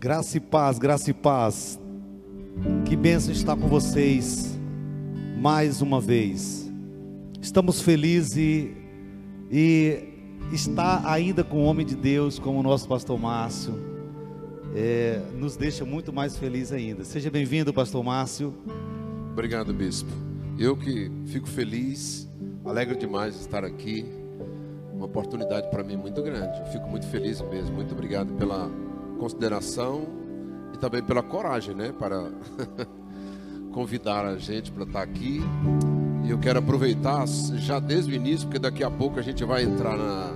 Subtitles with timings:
[0.00, 1.80] Graça e paz, graça e paz.
[2.84, 4.56] Que bênção estar com vocês
[5.40, 6.70] mais uma vez.
[7.42, 8.76] Estamos felizes e,
[9.50, 10.08] e
[10.52, 13.74] estar ainda com o homem de Deus, como o nosso pastor Márcio,
[14.72, 17.02] é, nos deixa muito mais felizes ainda.
[17.04, 18.54] Seja bem-vindo, pastor Márcio.
[19.32, 20.10] Obrigado, bispo.
[20.56, 22.28] Eu que fico feliz,
[22.64, 24.06] alegre demais de estar aqui.
[24.94, 26.56] Uma oportunidade para mim muito grande.
[26.60, 27.74] Eu fico muito feliz mesmo.
[27.74, 28.70] Muito obrigado pela
[29.18, 30.06] consideração
[30.72, 32.30] e também pela coragem, né, para
[33.72, 35.40] convidar a gente para estar aqui.
[36.24, 39.62] E eu quero aproveitar já desde o início, porque daqui a pouco a gente vai
[39.62, 40.32] entrar na,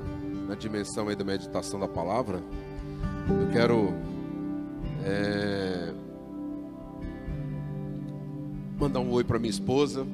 [0.48, 2.40] na dimensão aí da meditação da palavra.
[3.28, 3.94] Eu quero
[5.04, 5.92] é,
[8.78, 10.06] mandar um oi para minha esposa,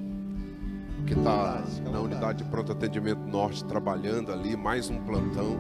[1.07, 5.59] que está na unidade de pronto atendimento norte trabalhando ali, mais um plantão.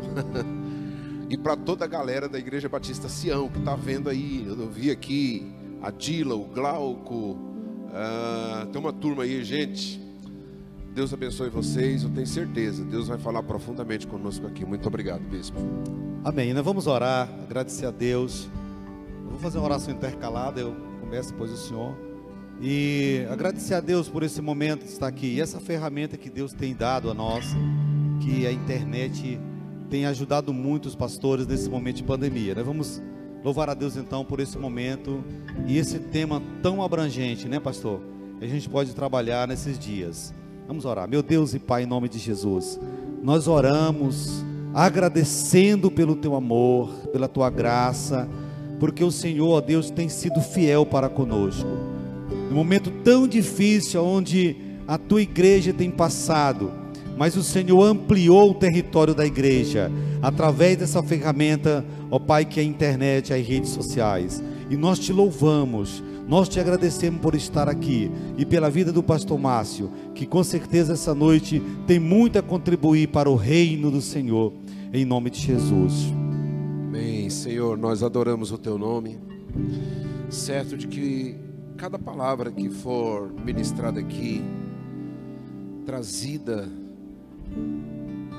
[1.31, 4.91] e para toda a galera da Igreja Batista Sião que está vendo aí, eu vi
[4.91, 10.01] aqui a Dila, o Glauco, uh, tem uma turma aí, gente.
[10.95, 12.83] Deus abençoe vocês, eu tenho certeza.
[12.83, 14.65] Deus vai falar profundamente conosco aqui.
[14.65, 15.57] Muito obrigado, bispo.
[16.25, 16.53] Amém.
[16.53, 18.49] Nós vamos orar, agradecer a Deus.
[19.23, 21.95] Eu vou fazer uma oração intercalada, eu começo depois o senhor.
[22.61, 25.35] E agradecer a Deus por esse momento de estar aqui.
[25.35, 27.45] E essa ferramenta que Deus tem dado a nós,
[28.21, 29.39] que a internet
[29.89, 32.55] tem ajudado muito os pastores nesse momento de pandemia.
[32.55, 33.03] Nós vamos
[33.43, 35.25] louvar a Deus então por esse momento
[35.67, 38.01] e esse tema tão abrangente, né, pastor?
[38.41, 40.35] A gente pode trabalhar nesses dias.
[40.67, 41.09] Vamos orar.
[41.09, 42.79] Meu Deus e Pai, em nome de Jesus,
[43.23, 44.45] nós oramos
[44.75, 48.29] agradecendo pelo teu amor, pela tua graça,
[48.79, 51.69] porque o Senhor, ó Deus, tem sido fiel para conosco.
[52.49, 56.71] No momento tão difícil onde a tua igreja tem passado,
[57.19, 59.91] mas o Senhor ampliou o território da igreja
[60.23, 64.43] através dessa ferramenta, ó Pai, que é a internet, as redes sociais.
[64.71, 69.37] E nós te louvamos, nós te agradecemos por estar aqui e pela vida do pastor
[69.37, 74.53] Márcio, que com certeza essa noite tem muito a contribuir para o reino do Senhor,
[74.93, 76.13] em nome de Jesus.
[76.87, 79.19] Amém, Senhor, nós adoramos o teu nome,
[80.31, 81.35] certo de que
[81.77, 84.41] cada palavra que for ministrada aqui,
[85.85, 86.69] trazida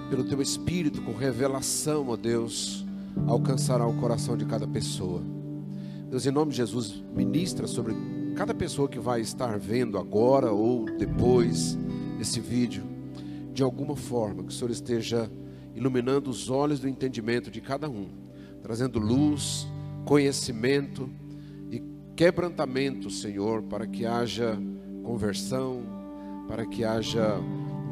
[0.10, 2.86] pelo teu Espírito, com revelação, ó Deus,
[3.28, 5.22] alcançará o coração de cada pessoa.
[6.10, 7.96] Deus, em nome de Jesus, ministra sobre
[8.36, 11.78] cada pessoa que vai estar vendo agora ou depois
[12.20, 12.84] esse vídeo,
[13.54, 15.32] de alguma forma, que o Senhor esteja
[15.76, 18.08] iluminando os olhos do entendimento de cada um,
[18.64, 19.68] trazendo luz,
[20.06, 21.08] conhecimento
[21.70, 21.84] e
[22.16, 24.58] quebrantamento, Senhor, para que haja
[25.04, 25.84] conversão,
[26.48, 27.38] para que haja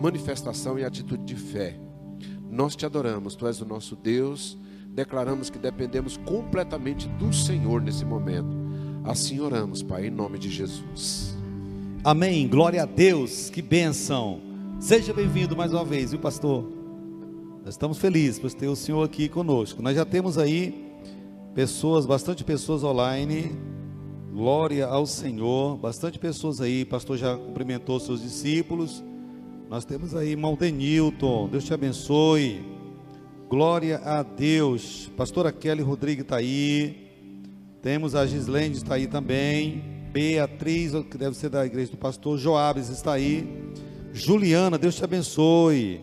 [0.02, 1.87] manifestação e atitude de fé.
[2.58, 4.58] Nós te adoramos, tu és o nosso Deus,
[4.88, 8.58] declaramos que dependemos completamente do Senhor nesse momento.
[9.04, 11.38] Assim oramos, Pai, em nome de Jesus.
[12.04, 12.48] Amém.
[12.48, 13.52] Glória a Deus.
[13.52, 14.42] Que bênção.
[14.80, 16.68] Seja bem-vindo mais uma vez, viu, pastor?
[17.64, 19.84] Nós estamos felizes por ter o senhor aqui conosco.
[19.84, 20.96] Nós já temos aí
[21.54, 23.52] pessoas, bastante pessoas online.
[24.32, 25.78] Glória ao Senhor.
[25.78, 26.84] Bastante pessoas aí.
[26.86, 29.04] Pastor já cumprimentou seus discípulos.
[29.70, 32.66] Nós temos aí irmão Denilton, Deus te abençoe.
[33.50, 35.12] Glória a Deus.
[35.18, 37.06] Pastora Kelly Rodrigues está aí.
[37.82, 39.84] Temos a Gislene está aí também.
[40.14, 43.46] Beatriz, que deve ser da igreja do pastor Joabes está aí.
[44.14, 46.00] Juliana, Deus te abençoe.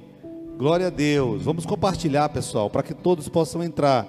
[0.58, 1.42] Glória a Deus.
[1.42, 4.06] Vamos compartilhar, pessoal, para que todos possam entrar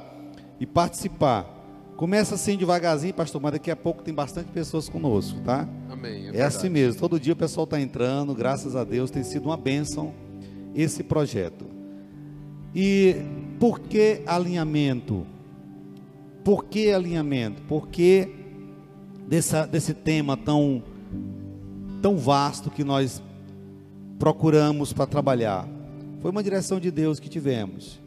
[0.59, 1.49] e participar.
[1.95, 5.66] Começa assim devagarzinho, pastor, mas daqui a pouco tem bastante pessoas conosco, tá?
[6.05, 6.29] Amém.
[6.33, 6.99] É, é assim mesmo.
[6.99, 10.13] Todo dia o pessoal está entrando, graças a Deus, tem sido uma bênção
[10.73, 11.66] esse projeto.
[12.73, 13.16] E
[13.59, 15.25] por que alinhamento?
[16.43, 17.61] Por que alinhamento?
[17.63, 18.29] Por que
[19.27, 20.83] dessa, desse tema tão,
[22.01, 23.23] tão vasto que nós
[24.19, 25.67] procuramos para trabalhar?
[26.22, 28.01] Foi uma direção de Deus que tivemos.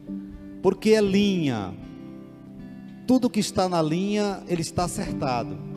[0.61, 1.73] Porque a linha,
[3.07, 5.68] tudo que está na linha, ele está acertado.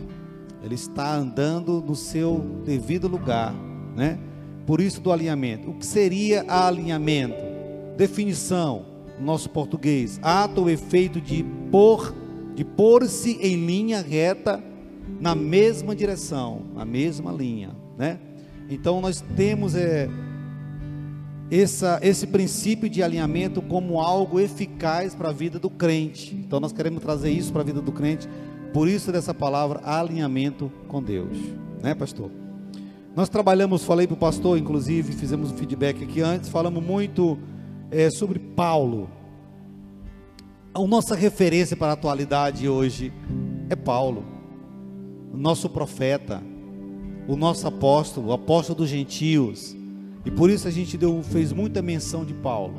[0.63, 3.55] Ele está andando no seu devido lugar,
[3.97, 4.19] né?
[4.67, 5.71] Por isso do alinhamento.
[5.71, 7.35] O que seria alinhamento?
[7.97, 8.85] Definição,
[9.21, 12.15] nosso português: ato ou efeito de pôr,
[12.55, 14.63] de pôr-se em linha reta
[15.21, 18.19] na mesma direção, na mesma linha, né?
[18.69, 20.09] Então nós temos é,
[21.51, 26.35] essa, esse princípio de alinhamento como algo eficaz para a vida do crente.
[26.35, 28.29] Então nós queremos trazer isso para a vida do crente,
[28.73, 31.37] por isso dessa palavra alinhamento com Deus,
[31.83, 32.31] né, pastor?
[33.15, 37.39] Nós trabalhamos, falei para o pastor, inclusive, fizemos um feedback aqui antes, falamos muito
[37.91, 39.11] é, sobre Paulo.
[40.73, 43.13] A nossa referência para a atualidade hoje
[43.69, 44.25] É Paulo,
[45.33, 46.43] o nosso profeta,
[47.29, 49.77] o nosso apóstolo, o apóstolo dos gentios.
[50.25, 52.75] E por isso a gente deu, fez muita menção de Paulo.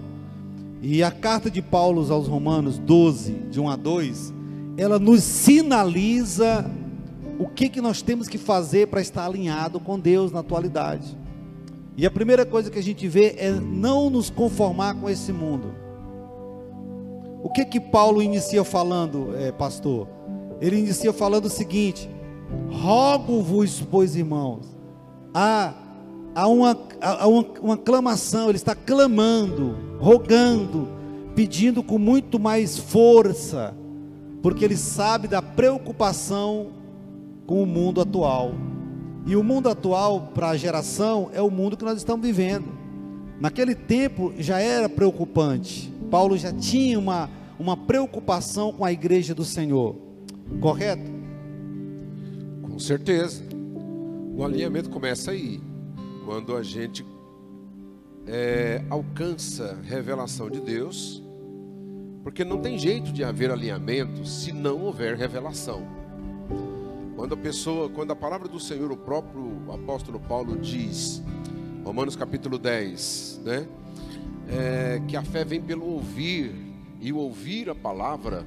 [0.82, 4.34] E a carta de Paulo aos Romanos 12, de 1 a 2,
[4.78, 6.70] ela nos sinaliza
[7.40, 11.18] o que, que nós temos que fazer para estar alinhado com Deus na atualidade.
[11.96, 15.74] E a primeira coisa que a gente vê é não nos conformar com esse mundo.
[17.44, 20.08] O que que Paulo inicia falando, é, pastor?
[20.60, 22.10] Ele inicia falando o seguinte:
[22.72, 24.66] rogo-vos, pois irmãos,
[25.34, 25.74] há,
[26.34, 30.88] há, uma, há uma, uma clamação, ele está clamando, rogando,
[31.36, 33.76] pedindo com muito mais força,
[34.44, 36.74] porque ele sabe da preocupação
[37.48, 38.54] com o mundo atual.
[39.26, 42.68] E o mundo atual, para a geração, é o mundo que nós estamos vivendo.
[43.40, 45.90] Naquele tempo já era preocupante.
[46.12, 49.96] Paulo já tinha uma, uma preocupação com a igreja do Senhor.
[50.60, 51.10] Correto?
[52.64, 53.42] Com certeza.
[54.36, 55.62] O alinhamento começa aí.
[56.26, 57.06] Quando a gente
[58.28, 61.23] é, alcança revelação de Deus.
[62.24, 65.86] Porque não tem jeito de haver alinhamento se não houver revelação.
[67.16, 71.22] Quando a pessoa, quando a palavra do Senhor, o próprio apóstolo Paulo diz,
[71.84, 73.68] Romanos capítulo 10, né?
[74.48, 76.54] É, que a fé vem pelo ouvir
[77.00, 78.46] e ouvir a palavra,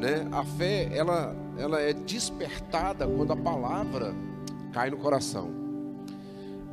[0.00, 0.26] né?
[0.32, 4.14] A fé ela ela é despertada quando a palavra
[4.72, 5.50] cai no coração.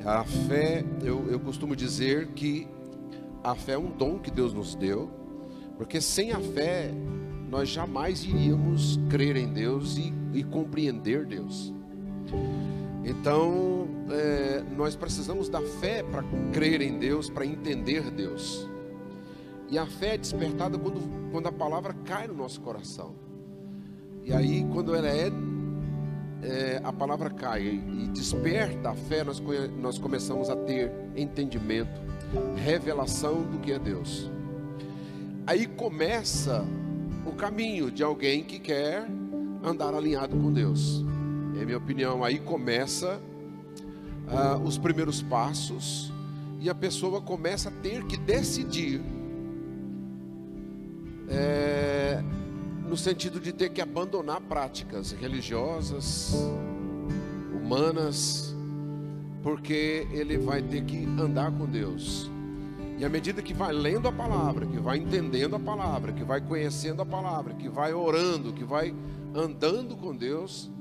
[0.06, 2.68] A fé, eu, eu costumo dizer que
[3.44, 5.10] a fé é um dom que Deus nos deu,
[5.78, 6.92] porque sem a fé
[7.50, 11.74] nós jamais iríamos crer em Deus e, e compreender Deus.
[13.04, 18.68] Então, é, nós precisamos da fé para crer em Deus, para entender Deus.
[19.70, 23.16] E a fé é despertada quando, quando a palavra cai no nosso coração.
[24.24, 25.32] E aí, quando ela é,
[26.42, 29.42] é a palavra cai e desperta a fé, nós,
[29.80, 32.02] nós começamos a ter entendimento,
[32.56, 34.32] revelação do que é Deus.
[35.48, 36.66] Aí começa
[37.26, 39.08] o caminho de alguém que quer
[39.64, 41.06] andar alinhado com Deus.
[41.60, 42.24] É minha opinião.
[42.24, 43.22] Aí começa
[44.28, 46.12] ah, os primeiros passos
[46.60, 49.00] e a pessoa começa a ter que decidir,
[51.30, 52.24] é,
[52.88, 56.34] no sentido de ter que abandonar práticas religiosas,
[57.54, 58.56] humanas,
[59.44, 62.32] porque ele vai ter que andar com Deus.
[62.98, 66.40] E à medida que vai lendo a palavra, que vai entendendo a palavra, que vai
[66.40, 68.96] conhecendo a palavra, que vai orando, que vai
[69.34, 70.72] andando com Deus,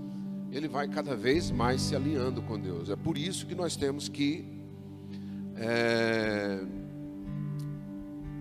[0.53, 2.89] ele vai cada vez mais se alinhando com Deus.
[2.89, 4.45] É por isso que nós temos que
[5.57, 6.61] é,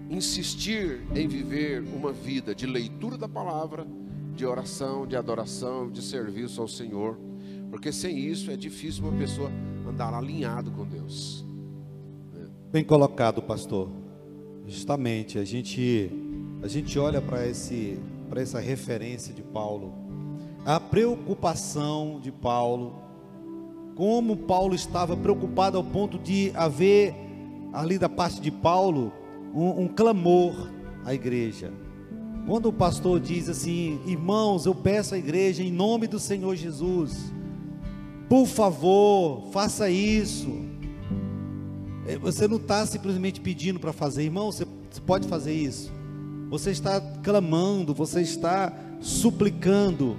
[0.08, 3.88] insistir em viver uma vida de leitura da palavra,
[4.36, 7.18] de oração, de adoração, de serviço ao Senhor,
[7.72, 9.52] porque sem isso é difícil uma pessoa
[9.88, 11.44] andar alinhado com Deus.
[12.74, 13.88] Bem colocado, pastor.
[14.66, 16.10] Justamente, a gente
[16.64, 19.94] a gente olha para esse para essa referência de Paulo,
[20.66, 22.96] a preocupação de Paulo,
[23.94, 27.14] como Paulo estava preocupado ao ponto de haver
[27.72, 29.14] ali da parte de Paulo
[29.54, 30.72] um, um clamor
[31.06, 31.72] à igreja.
[32.48, 37.32] Quando o pastor diz assim, irmãos, eu peço à igreja em nome do Senhor Jesus,
[38.28, 40.73] por favor, faça isso
[42.22, 44.66] você não está simplesmente pedindo para fazer, irmão, você
[45.06, 45.92] pode fazer isso.
[46.50, 50.18] Você está clamando, você está suplicando.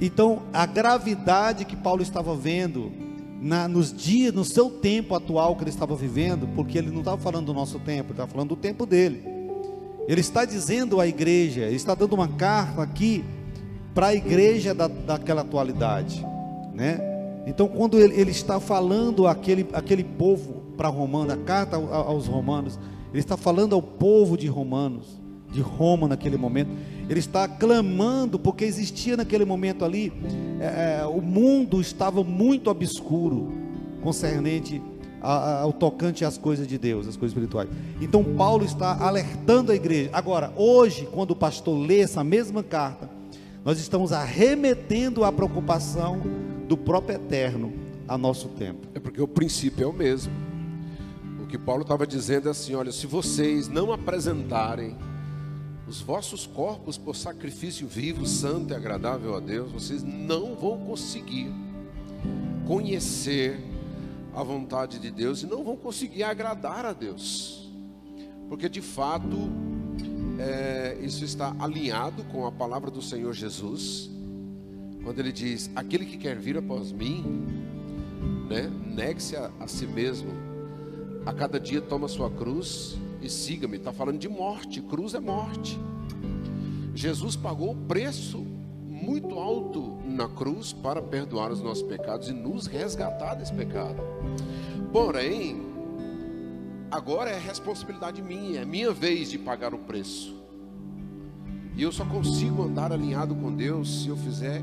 [0.00, 2.92] Então, a gravidade que Paulo estava vendo
[3.40, 7.18] na, nos dias, no seu tempo atual que ele estava vivendo, porque ele não estava
[7.18, 9.22] falando do nosso tempo, ele estava falando do tempo dele.
[10.06, 13.24] Ele está dizendo à igreja, ele está dando uma carta aqui
[13.94, 16.24] para a igreja da, daquela atualidade,
[16.74, 17.00] né?
[17.46, 22.78] Então, quando ele, ele está falando aquele, aquele povo para Romanos, a carta aos Romanos,
[23.10, 26.70] ele está falando ao povo de Romanos, de Roma naquele momento,
[27.08, 30.12] ele está clamando, porque existia naquele momento ali,
[30.60, 33.52] é, é o mundo estava muito obscuro,
[34.02, 34.82] concernente
[35.20, 37.68] ao tocante às coisas de Deus, às coisas espirituais.
[38.00, 40.10] Então Paulo está alertando a igreja.
[40.12, 43.10] Agora, hoje, quando o pastor lê essa mesma carta,
[43.64, 46.20] nós estamos arremetendo a preocupação
[46.68, 47.72] do próprio eterno
[48.06, 48.86] a nosso tempo.
[48.94, 50.32] É porque o princípio é o mesmo.
[51.46, 54.96] O que Paulo estava dizendo é assim: olha, se vocês não apresentarem
[55.86, 61.52] os vossos corpos por sacrifício vivo, santo e agradável a Deus, vocês não vão conseguir
[62.66, 63.60] conhecer
[64.34, 67.70] a vontade de Deus e não vão conseguir agradar a Deus,
[68.48, 69.36] porque de fato
[70.40, 74.10] é, isso está alinhado com a palavra do Senhor Jesus,
[75.04, 77.46] quando ele diz: Aquele que quer vir após mim,
[78.50, 80.45] né, negue-se a, a si mesmo,
[81.26, 83.76] a cada dia toma sua cruz e siga-me.
[83.76, 85.76] Está falando de morte, cruz é morte.
[86.94, 88.46] Jesus pagou o preço
[88.88, 94.00] muito alto na cruz para perdoar os nossos pecados e nos resgatar desse pecado.
[94.92, 95.60] Porém,
[96.90, 100.34] agora é responsabilidade minha, é minha vez de pagar o preço.
[101.76, 104.62] E eu só consigo andar alinhado com Deus se eu fizer,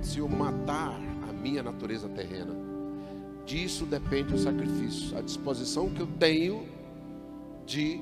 [0.00, 0.98] se eu matar
[1.28, 2.53] a minha natureza terrena.
[3.46, 6.66] Disso depende o sacrifício, a disposição que eu tenho
[7.66, 8.00] de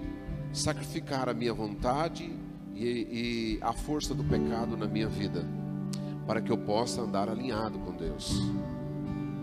[0.52, 2.30] sacrificar a minha vontade
[2.74, 5.44] e, e a força do pecado na minha vida,
[6.26, 8.40] para que eu possa andar alinhado com Deus.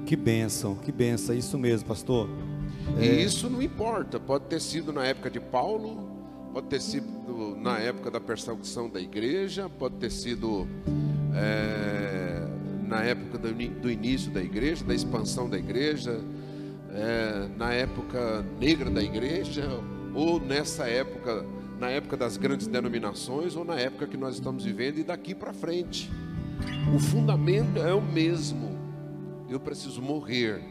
[0.05, 2.29] Que bênção, que bênção, isso mesmo, pastor.
[2.97, 3.21] E é...
[3.21, 6.09] isso não importa, pode ter sido na época de Paulo,
[6.53, 10.67] pode ter sido na época da perseguição da igreja, pode ter sido
[11.35, 12.47] é,
[12.89, 16.19] na época do, início da igreja, da expansão da igreja,
[16.91, 19.69] é, na época negra da igreja,
[20.15, 21.45] ou nessa época,
[21.79, 25.53] na época das grandes denominações, ou na época que nós estamos vivendo e daqui para
[25.53, 26.09] frente.
[26.93, 28.69] O fundamento é o mesmo
[29.47, 30.61] eu preciso morrer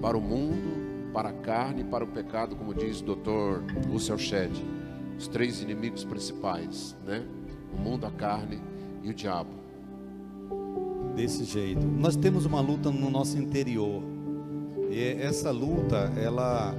[0.00, 4.52] para o mundo, para a carne para o pecado, como diz o doutor Lúcio Shed.
[5.18, 7.24] Os três inimigos principais, né?
[7.72, 8.60] O mundo, a carne
[9.02, 9.57] e o diabo.
[11.18, 11.84] Desse jeito.
[11.84, 14.02] Nós temos uma luta no nosso interior.
[14.90, 16.74] E essa luta, ela,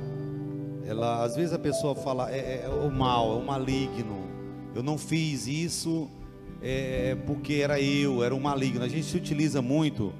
[0.85, 4.27] ela às vezes a pessoa fala, é, é o mal, é o maligno.
[4.73, 6.09] Eu não fiz isso
[6.61, 8.83] é, porque era eu, era o maligno.
[8.83, 10.13] A gente se utiliza muito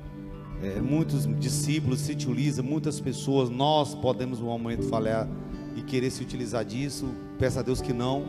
[0.61, 5.27] é, muitos discípulos se utilizam, muitas pessoas, nós podemos um momento falhar
[5.75, 7.07] e querer se utilizar disso.
[7.37, 8.25] Peça a Deus que não,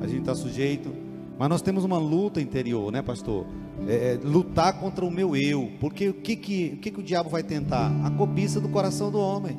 [0.00, 0.90] a gente está sujeito.
[1.38, 3.46] Mas nós temos uma luta interior, né, pastor?
[3.88, 5.72] É, é, lutar contra o meu eu.
[5.80, 7.90] Porque o que, que, o que, que o diabo vai tentar?
[8.04, 9.56] A cobiça do coração do homem.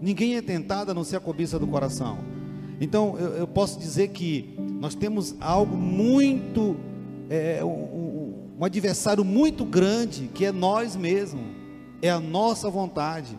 [0.00, 2.18] Ninguém é tentado a não ser a cobiça do coração.
[2.80, 6.76] Então eu, eu posso dizer que nós temos algo muito.
[7.28, 8.00] É, um,
[8.60, 11.44] um adversário muito grande que é nós mesmos,
[12.02, 13.38] é a nossa vontade.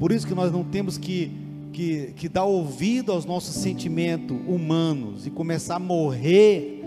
[0.00, 1.30] Por isso que nós não temos que,
[1.72, 6.82] que, que dar ouvido aos nossos sentimentos humanos e começar a morrer,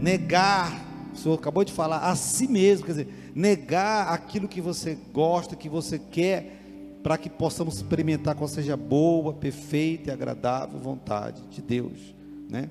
[0.00, 0.83] negar.
[1.14, 5.56] O senhor acabou de falar a si mesmo, quer dizer, negar aquilo que você gosta,
[5.56, 6.60] que você quer,
[7.02, 12.14] para que possamos experimentar qual seja boa, perfeita e agradável vontade de Deus,
[12.50, 12.70] né?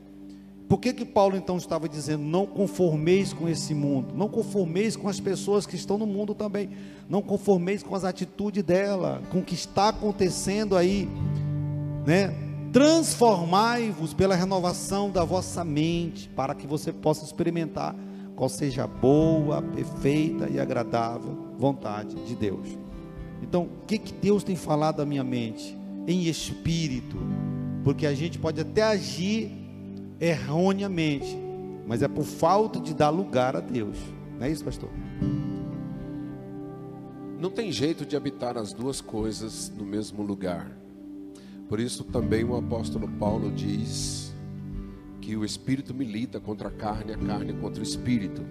[0.67, 5.07] Por que que Paulo então estava dizendo não conformeis com esse mundo, não conformeis com
[5.07, 6.71] as pessoas que estão no mundo também,
[7.07, 11.07] não conformeis com as atitudes dela, com o que está acontecendo aí,
[12.07, 12.33] né?
[12.71, 17.95] Transformai-vos pela renovação da vossa mente, para que você possa experimentar
[18.35, 22.67] qual seja a boa, perfeita e agradável vontade de Deus.
[23.41, 25.77] Então, o que que Deus tem falado à minha mente?
[26.07, 27.17] Em espírito,
[27.83, 29.51] porque a gente pode até agir
[30.19, 31.37] erroneamente,
[31.85, 33.97] mas é por falta de dar lugar a Deus.
[34.39, 34.89] Não é isso, pastor?
[37.39, 40.71] Não tem jeito de habitar as duas coisas no mesmo lugar.
[41.67, 44.22] Por isso também o apóstolo Paulo diz
[45.23, 48.41] que o espírito milita contra a carne, a carne contra o espírito.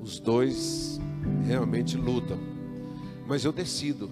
[0.00, 0.98] Os dois
[1.46, 2.38] realmente lutam.
[3.26, 4.08] Mas eu decido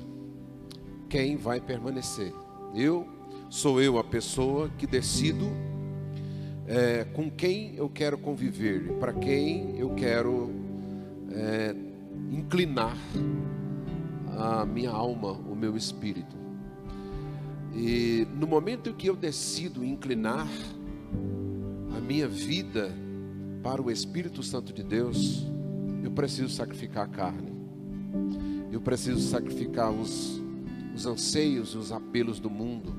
[1.08, 2.35] quem vai permanecer.
[2.75, 3.08] Eu
[3.49, 5.46] sou eu a pessoa que decido
[6.66, 10.50] é, com quem eu quero conviver, para quem eu quero
[11.32, 11.75] é,
[12.30, 12.94] inclinar
[14.37, 16.37] a minha alma, o meu espírito.
[17.75, 20.46] E no momento em que eu decido inclinar
[22.07, 22.95] minha vida
[23.65, 25.45] para o Espírito Santo de Deus,
[26.05, 27.53] eu preciso sacrificar a carne,
[28.71, 30.41] eu preciso sacrificar os,
[30.95, 32.95] os anseios, os apelos do mundo,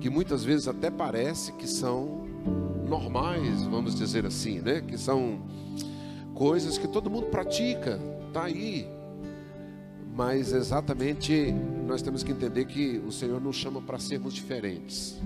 [0.00, 2.28] que muitas vezes até parece que são
[2.88, 4.80] normais, vamos dizer assim, né?
[4.80, 5.42] Que são
[6.32, 7.98] coisas que todo mundo pratica,
[8.32, 8.86] tá aí.
[10.14, 11.52] Mas exatamente
[11.86, 15.20] nós temos que entender que o Senhor nos chama para sermos diferentes,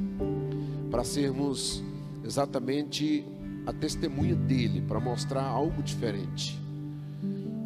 [0.91, 1.83] para sermos
[2.25, 3.25] exatamente
[3.67, 6.61] a testemunha dele, para mostrar algo diferente.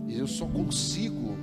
[0.06, 1.36] E eu só consigo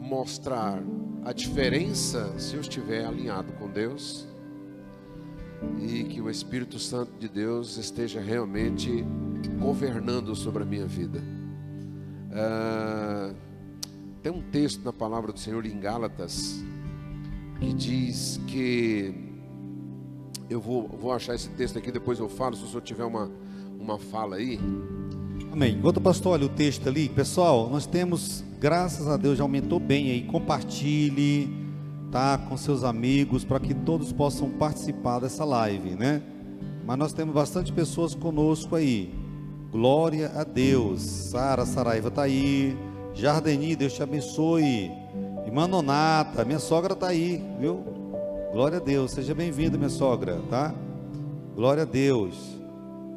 [0.00, 0.82] mostrar
[1.24, 4.26] a diferença se eu estiver alinhado com Deus
[5.80, 9.04] e que o Espírito Santo de Deus esteja realmente
[9.58, 11.22] governando sobre a minha vida.
[12.32, 13.32] Ah,
[14.22, 16.62] tem um texto na palavra do Senhor em Gálatas
[17.60, 19.33] que diz que
[20.48, 23.30] eu vou, vou achar esse texto aqui, depois eu falo, se o senhor tiver uma,
[23.78, 24.58] uma fala aí.
[25.52, 25.76] Amém.
[25.76, 29.78] Enquanto o pastor olha o texto ali, pessoal, nós temos, graças a Deus, já aumentou
[29.78, 30.22] bem aí.
[30.22, 31.48] Compartilhe,
[32.10, 32.38] tá?
[32.38, 36.22] Com seus amigos, para que todos possam participar dessa live, né?
[36.86, 39.14] Mas nós temos bastante pessoas conosco aí.
[39.72, 41.00] Glória a Deus.
[41.02, 42.76] Sara Saraiva está aí.
[43.14, 44.90] Jardeni, Deus te abençoe.
[45.46, 48.03] Irmã Nonata, minha sogra está aí, viu?
[48.54, 49.10] Glória a Deus.
[49.10, 50.72] Seja bem-vinda, minha sogra, tá?
[51.56, 52.56] Glória a Deus.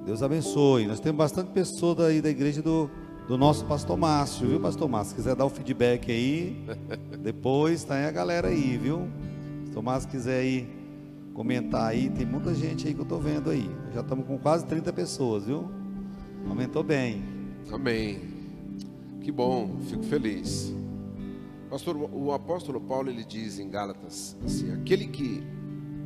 [0.04, 0.88] Deus abençoe.
[0.88, 2.90] Nós temos bastante pessoas aí da igreja do,
[3.28, 5.12] do nosso pastor Márcio, viu, pastor Márcio?
[5.12, 6.66] Se quiser dar o feedback aí,
[7.22, 9.08] depois tá aí a galera aí, viu?
[9.72, 10.68] Se o Márcio quiser aí
[11.36, 13.70] comentar aí, tem muita gente aí que eu tô vendo aí.
[13.94, 15.70] Já estamos com quase 30 pessoas, viu?
[16.50, 17.22] Aumentou bem.
[17.72, 18.22] Amém.
[19.22, 20.74] Que bom, fico feliz.
[21.70, 25.44] Pastor, o apóstolo Paulo ele diz em Gálatas assim: aquele que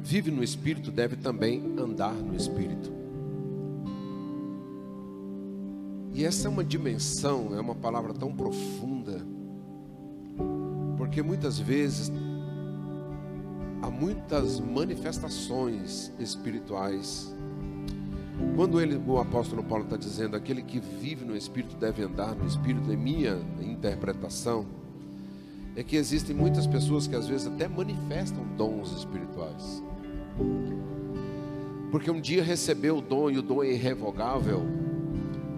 [0.01, 2.91] vive no espírito deve também andar no espírito.
[6.13, 9.25] E essa é uma dimensão, é uma palavra tão profunda,
[10.98, 12.12] porque muitas vezes
[13.82, 17.34] há muitas manifestações espirituais.
[18.56, 22.46] Quando ele, o apóstolo Paulo está dizendo, aquele que vive no Espírito deve andar no
[22.48, 24.65] Espírito, em minha interpretação,
[25.75, 29.84] é que existem muitas pessoas que às vezes até manifestam dons espirituais.
[31.92, 34.62] Porque um dia recebeu o dom e o dom é irrevogável,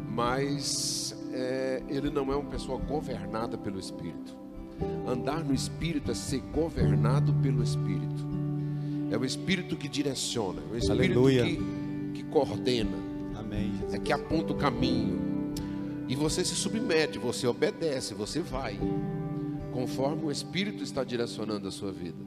[0.09, 4.35] mas é, ele não é uma pessoa governada pelo Espírito.
[5.07, 8.33] Andar no Espírito é ser governado pelo Espírito.
[9.11, 12.97] É o Espírito que direciona, é o Espírito que, que, coordena,
[13.35, 15.21] Amém, é que aponta o caminho.
[16.07, 18.79] E você se submete, você obedece, você vai,
[19.73, 22.23] conforme o Espírito está direcionando a sua vida.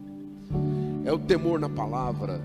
[1.05, 2.43] É o temor na palavra,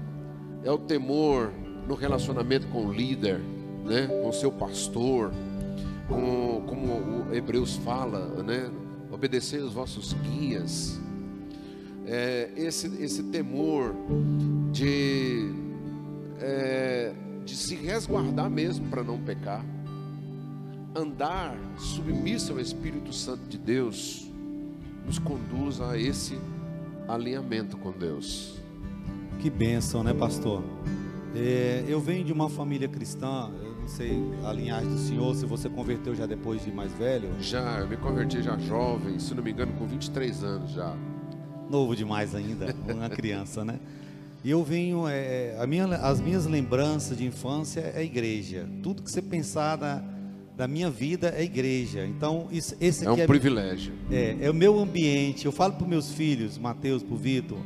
[0.63, 1.51] é o temor
[1.87, 3.41] no relacionamento com o líder
[3.83, 5.31] né, com seu pastor,
[6.07, 8.69] com, como o Hebreus fala, né,
[9.11, 10.99] obedecer os vossos guias.
[12.05, 13.95] É, esse, esse temor
[14.71, 15.51] de,
[16.39, 17.13] é,
[17.45, 19.63] de se resguardar mesmo para não pecar,
[20.95, 24.30] andar submisso ao Espírito Santo de Deus,
[25.05, 26.37] nos conduz a esse
[27.07, 28.59] alinhamento com Deus.
[29.39, 30.63] Que bênção, né, pastor?
[31.35, 35.69] É, eu venho de uma família cristã, não sei a linhagem do senhor, se você
[35.69, 37.29] converteu já depois de mais velho.
[37.39, 40.95] Já, eu me converti já jovem, se não me engano, com 23 anos já.
[41.69, 43.79] Novo demais ainda, uma criança, né?
[44.43, 48.67] E eu venho, é, a minha, as minhas lembranças de infância é igreja.
[48.81, 50.03] Tudo que você pensar da,
[50.61, 52.05] da minha vida é igreja.
[52.05, 53.93] Então, isso, esse é um é privilégio.
[54.11, 55.47] É, é o meu ambiente.
[55.47, 57.57] Eu falo para meus filhos, Mateus, para o Vitor,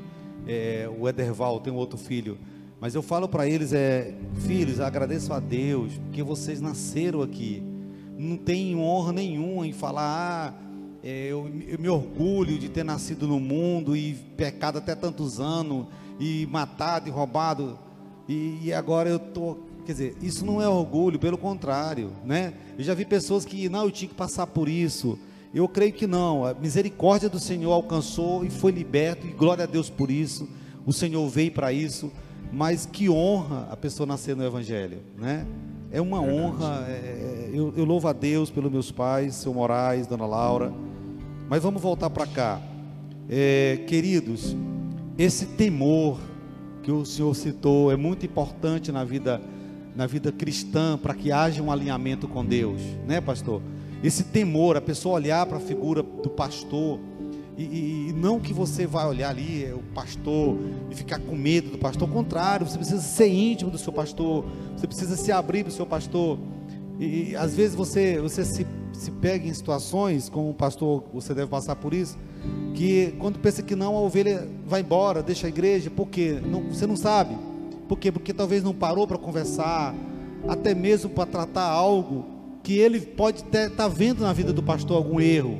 [0.47, 2.38] é, o Ederval, tem um outro filho.
[2.79, 4.13] Mas eu falo para eles é,
[4.47, 7.62] filhos, agradeço a Deus porque vocês nasceram aqui.
[8.17, 13.27] Não tem honra nenhuma em falar, ah, é, eu, eu, me orgulho de ter nascido
[13.27, 17.77] no mundo e pecado até tantos anos e matado e roubado
[18.27, 22.54] e, e agora eu tô, quer dizer, isso não é orgulho, pelo contrário, né?
[22.78, 25.17] Eu já vi pessoas que não, eu tinha que passar por isso.
[25.54, 26.45] Eu creio que não.
[26.45, 30.50] A misericórdia do Senhor alcançou e foi liberto e glória a Deus por isso.
[30.86, 32.12] O Senhor veio para isso
[32.52, 35.45] mas que honra a pessoa nascer no Evangelho, né?
[35.91, 36.39] É uma Verdade.
[36.39, 36.86] honra.
[36.88, 40.74] É, é, eu, eu, louvo a Deus pelos meus pais, seu Moraes, Dona Laura.
[41.50, 42.62] Mas vamos voltar para cá,
[43.30, 44.56] é, queridos.
[45.17, 46.17] Esse temor
[46.82, 49.41] que o Senhor citou é muito importante na vida,
[49.95, 53.62] na vida cristã, para que haja um alinhamento com Deus, né, pastor?
[54.03, 56.99] Esse temor, a pessoa olhar para a figura do pastor
[57.58, 60.58] e, e, não que você vai olhar ali é, o pastor
[60.91, 64.45] e ficar com medo do pastor, ao contrário, você precisa ser íntimo do seu pastor,
[64.75, 66.38] você precisa se abrir para o seu pastor.
[66.99, 71.47] E, e, às vezes você, você se, se pega em situações, como pastor, você deve
[71.47, 72.17] passar por isso,
[72.73, 76.41] que quando pensa que não, a ovelha vai embora, deixa a igreja, por quê?
[76.45, 77.38] Não, você não sabe.
[77.88, 78.12] Por quê?
[78.12, 79.93] Porque talvez não parou para conversar,
[80.48, 82.26] até mesmo para tratar algo
[82.63, 85.58] que ele pode estar tá vendo na vida do pastor algum erro,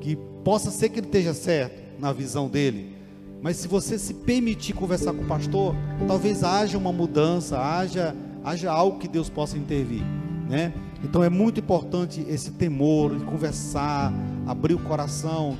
[0.00, 2.96] que Possa ser que ele esteja certo na visão dele,
[3.40, 5.74] mas se você se permitir conversar com o pastor,
[6.08, 10.02] talvez haja uma mudança, haja, haja algo que Deus possa intervir,
[10.48, 10.72] né?
[11.04, 14.12] Então é muito importante esse temor de conversar,
[14.46, 15.56] abrir o coração,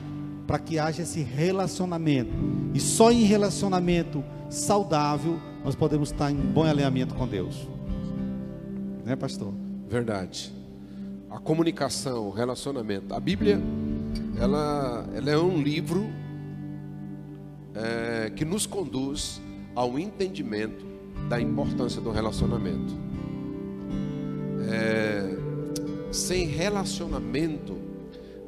[0.49, 2.33] para que haja esse relacionamento.
[2.75, 7.69] E só em relacionamento saudável nós podemos estar em bom alinhamento com Deus.
[9.05, 9.53] Né, pastor?
[9.89, 10.53] Verdade.
[11.31, 13.15] A comunicação, o relacionamento.
[13.15, 13.61] A Bíblia
[14.39, 16.07] ela, ela é um livro
[17.75, 19.41] é, que nos conduz
[19.75, 20.85] ao entendimento
[21.29, 22.95] da importância do relacionamento.
[24.69, 25.37] É,
[26.11, 27.77] sem relacionamento,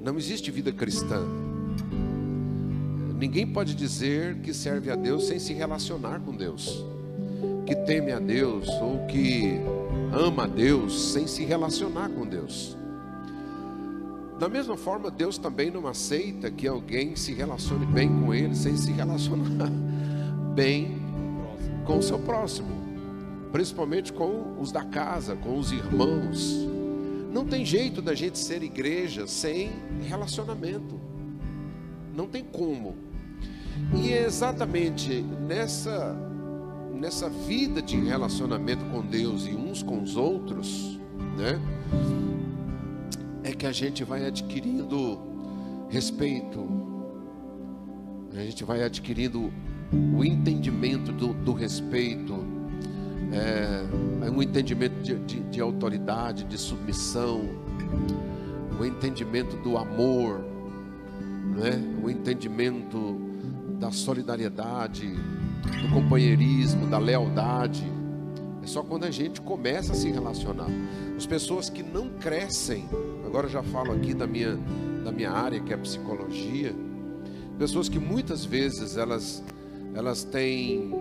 [0.03, 1.23] não existe vida cristã.
[3.19, 6.85] Ninguém pode dizer que serve a Deus sem se relacionar com Deus,
[7.67, 9.61] que teme a Deus ou que
[10.13, 12.77] ama a Deus sem se relacionar com Deus.
[14.39, 18.77] Da mesma forma, Deus também não aceita que alguém se relacione bem com Ele sem
[18.77, 19.71] se relacionar
[20.55, 20.99] bem
[21.85, 22.69] com o seu próximo,
[23.53, 26.69] principalmente com os da casa, com os irmãos.
[27.33, 29.73] Não tem jeito da gente ser igreja sem
[30.03, 31.01] relacionamento.
[32.15, 32.97] Não tem como.
[33.95, 36.17] E é exatamente nessa
[37.05, 40.99] nessa vida de relacionamento com Deus e uns com os outros,
[41.37, 41.61] né?
[43.43, 45.21] É que a gente vai adquirindo
[45.91, 46.67] respeito,
[48.33, 49.53] a gente vai adquirindo
[50.17, 52.43] o entendimento do, do respeito,
[53.33, 57.43] é, um entendimento de, de, de autoridade, de submissão,
[58.81, 60.43] o entendimento do amor,
[61.55, 61.85] né?
[62.03, 63.21] o entendimento
[63.79, 65.15] da solidariedade,
[65.69, 67.85] do companheirismo, da lealdade.
[68.63, 70.69] É só quando a gente começa a se relacionar.
[71.17, 72.89] As pessoas que não crescem,
[73.25, 74.59] agora já falo aqui da minha,
[75.05, 76.75] da minha área, que é a psicologia,
[77.59, 79.43] pessoas que muitas vezes elas,
[79.95, 80.93] elas têm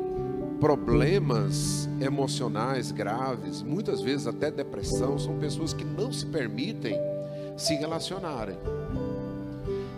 [0.59, 6.95] problemas emocionais graves, muitas vezes até depressão, são pessoas que não se permitem
[7.57, 8.57] se relacionarem.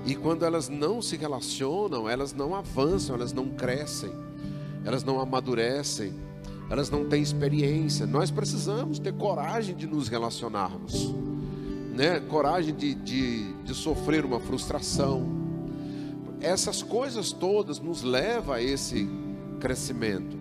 [0.06, 4.12] E quando elas não se relacionam, elas não avançam, elas não crescem,
[4.86, 6.14] elas não amadurecem,
[6.70, 8.06] elas não têm experiência.
[8.06, 11.14] Nós precisamos ter coragem de nos relacionarmos,
[11.94, 12.20] né?
[12.20, 15.28] coragem de, de, de sofrer uma frustração.
[16.40, 19.10] Essas coisas todas nos levam a esse
[19.60, 20.38] crescimento.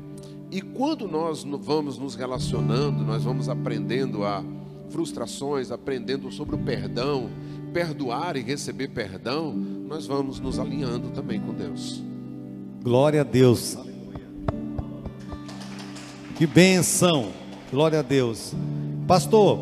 [0.51, 4.45] E quando nós vamos nos relacionando, nós vamos aprendendo a
[4.91, 7.31] frustrações, aprendendo sobre o perdão,
[7.73, 12.03] perdoar e receber perdão, nós vamos nos alinhando também com Deus.
[12.83, 13.77] Glória a Deus.
[16.37, 17.31] Que benção.
[17.71, 18.55] Glória a Deus.
[19.07, 19.57] Pastor,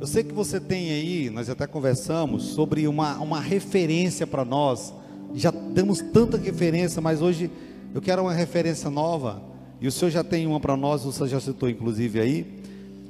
[0.00, 4.92] eu sei que você tem aí, nós até conversamos sobre uma, uma referência para nós.
[5.36, 7.48] Já damos tanta referência, mas hoje
[7.94, 9.40] eu quero uma referência nova.
[9.80, 12.60] E o senhor já tem uma para nós, o senhor já citou inclusive aí.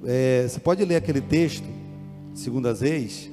[0.05, 1.65] É, você pode ler aquele texto,
[2.35, 3.31] segundas vezes,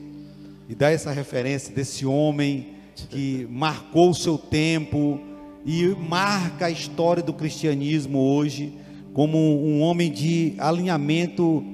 [0.69, 2.75] e dar essa referência desse homem
[3.09, 5.19] que marcou o seu tempo
[5.65, 8.86] e marca a história do cristianismo hoje
[9.17, 11.65] como um homem de alinhamento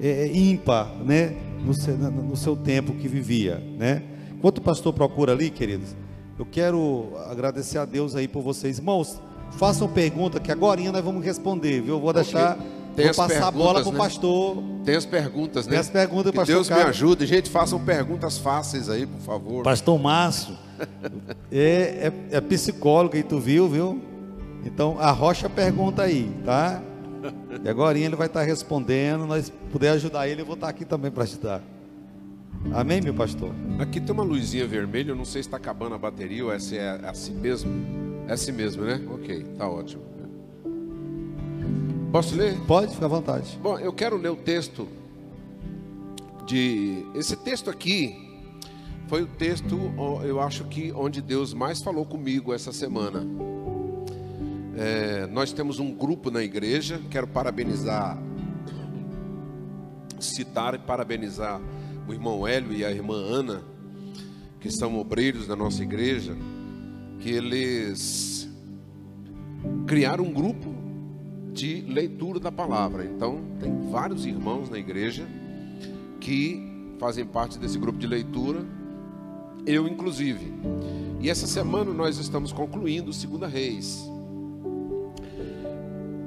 [0.00, 1.36] é, ímpar, né?
[1.62, 4.02] No seu, no seu tempo que vivia, né?
[4.34, 5.94] Enquanto o pastor procura ali, queridos,
[6.38, 9.20] eu quero agradecer a Deus aí por vocês, irmãos.
[9.58, 11.96] Façam pergunta que agora nós vamos responder, viu?
[11.96, 12.56] Eu vou deixar
[12.96, 13.98] Vou passar a bola para o né?
[13.98, 14.62] pastor.
[14.82, 15.72] Tem as perguntas, né?
[15.72, 16.54] Tem as perguntas, que pastor.
[16.54, 17.26] Deus me ajude.
[17.26, 19.62] Gente, façam perguntas fáceis aí, por favor.
[19.62, 20.56] Pastor Márcio
[21.52, 24.15] é, é, é psicólogo aí, tu viu, viu?
[24.66, 26.82] Então, a Rocha pergunta aí, tá?
[27.64, 29.26] E agora ele vai estar respondendo.
[29.26, 31.62] Nós puder ajudar ele, eu vou estar aqui também para ajudar.
[32.72, 33.52] Amém, meu pastor?
[33.78, 36.74] Aqui tem uma luzinha vermelha, eu não sei se está acabando a bateria ou essa
[36.74, 37.70] é assim mesmo.
[38.26, 39.00] É assim mesmo, né?
[39.08, 40.02] Ok, tá ótimo.
[42.10, 42.58] Posso ler?
[42.66, 43.58] Pode, fica à vontade.
[43.62, 44.88] Bom, eu quero ler o texto
[46.46, 48.26] de esse texto aqui
[49.08, 49.78] foi o texto,
[50.24, 53.24] eu acho que onde Deus mais falou comigo essa semana.
[54.76, 58.22] É, nós temos um grupo na igreja, quero parabenizar,
[60.20, 61.60] citar e parabenizar
[62.06, 63.62] o irmão Hélio e a irmã Ana,
[64.60, 66.36] que são obreiros da nossa igreja,
[67.20, 68.48] que eles
[69.86, 70.74] criaram um grupo
[71.54, 73.06] de leitura da palavra.
[73.06, 75.26] Então, tem vários irmãos na igreja
[76.20, 76.60] que
[76.98, 78.62] fazem parte desse grupo de leitura,
[79.64, 80.52] eu inclusive.
[81.18, 84.15] E essa semana nós estamos concluindo Segunda Reis.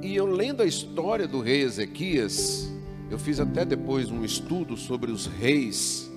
[0.02, 2.72] E eu lendo a história do rei Ezequias,
[3.12, 6.10] eu fiz até depois um estudo sobre os reis,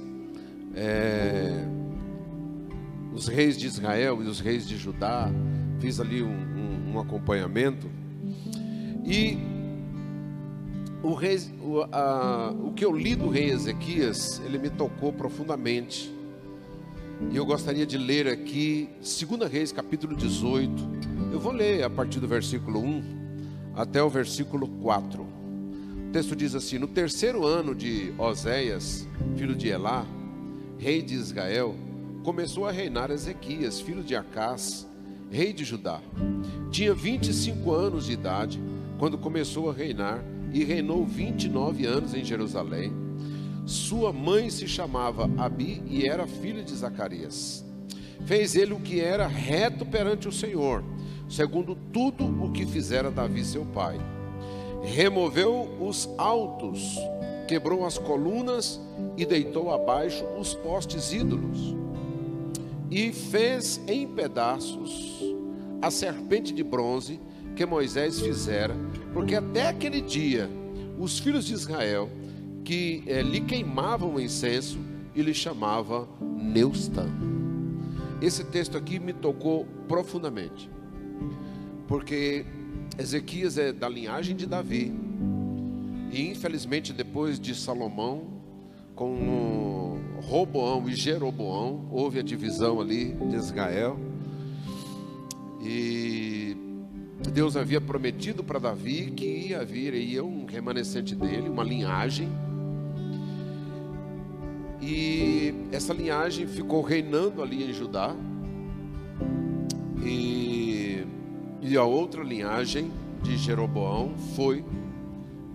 [0.72, 1.64] é,
[3.12, 5.28] os reis de Israel e os reis de Judá.
[5.80, 7.90] Fiz ali um, um, um acompanhamento.
[9.04, 9.36] E
[11.02, 16.08] o, rei, o, a, o que eu li do rei Ezequias, ele me tocou profundamente.
[17.32, 20.72] E eu gostaria de ler aqui, 2 Reis, capítulo 18.
[21.32, 23.21] Eu vou ler a partir do versículo 1
[23.74, 25.22] até o versículo 4.
[25.22, 29.06] O texto diz assim: No terceiro ano de Oséias,
[29.36, 30.06] filho de Elá,
[30.78, 31.74] rei de Israel,
[32.22, 34.86] começou a reinar Ezequias, filho de Acás,
[35.30, 36.00] rei de Judá.
[36.70, 38.60] Tinha 25 anos de idade
[38.98, 42.92] quando começou a reinar, e reinou 29 anos em Jerusalém.
[43.64, 47.64] Sua mãe se chamava Abi e era filha de Zacarias.
[48.26, 50.84] Fez ele o que era reto perante o Senhor,
[51.32, 53.98] segundo tudo o que fizera Davi seu pai.
[54.82, 56.98] Removeu os altos,
[57.48, 58.78] quebrou as colunas
[59.16, 61.74] e deitou abaixo os postes ídolos.
[62.90, 65.22] E fez em pedaços
[65.80, 67.18] a serpente de bronze
[67.56, 68.76] que Moisés fizera,
[69.14, 70.50] porque até aquele dia
[70.98, 72.10] os filhos de Israel
[72.62, 74.78] que eh, lhe queimavam o incenso
[75.14, 77.06] e lhe chamava Neusta.
[78.20, 80.70] Esse texto aqui me tocou profundamente,
[81.92, 82.46] porque
[82.98, 84.94] Ezequias é da linhagem de Davi,
[86.10, 88.28] e infelizmente depois de Salomão,
[88.94, 94.00] com Roboão e Jeroboão, houve a divisão ali de Israel,
[95.60, 96.56] e
[97.30, 102.26] Deus havia prometido para Davi que haveria um remanescente dele, uma linhagem.
[104.80, 108.16] E essa linhagem ficou reinando ali em Judá.
[110.04, 110.41] E,
[111.62, 112.90] e a outra linhagem
[113.22, 114.64] de Jeroboão foi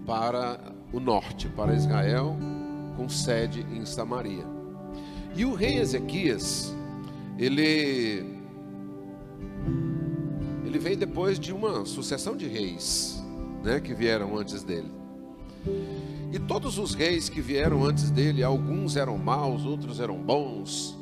[0.05, 2.37] para o norte, para Israel,
[2.95, 4.45] com sede em Samaria.
[5.35, 6.73] E o rei Ezequias,
[7.37, 8.25] ele
[10.65, 13.23] ele veio depois de uma sucessão de reis,
[13.63, 14.91] né, que vieram antes dele.
[16.31, 20.96] E todos os reis que vieram antes dele, alguns eram maus, outros eram bons,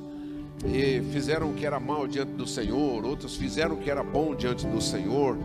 [0.68, 4.36] e fizeram o que era mal diante do Senhor, outros fizeram o que era bom
[4.36, 5.38] diante do Senhor.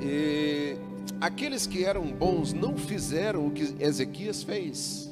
[0.00, 0.76] E
[1.20, 5.10] aqueles que eram bons não fizeram o que Ezequias fez.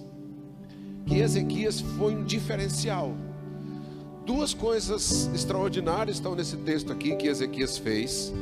[1.06, 3.14] Que Ezequias foi um diferencial.
[4.24, 8.32] Duas coisas extraordinárias estão nesse texto aqui que Ezequias fez.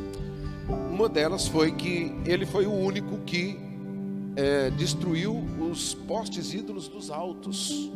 [0.68, 3.58] Uma delas foi que ele foi o único que
[4.36, 7.90] é, destruiu os postes ídolos dos altos.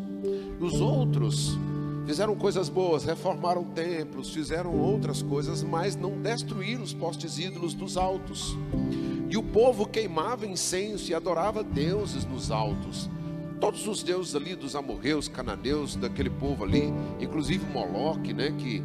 [0.59, 1.59] Os outros
[2.07, 7.97] fizeram coisas boas, reformaram templos, fizeram outras coisas, mas não destruíram os postes ídolos dos
[7.97, 8.57] altos.
[9.31, 13.11] E o povo queimava incenso e adorava deuses nos altos
[13.65, 18.83] todos os deuses ali dos amorreus, cananeus, daquele povo ali, inclusive Moloque, né, que,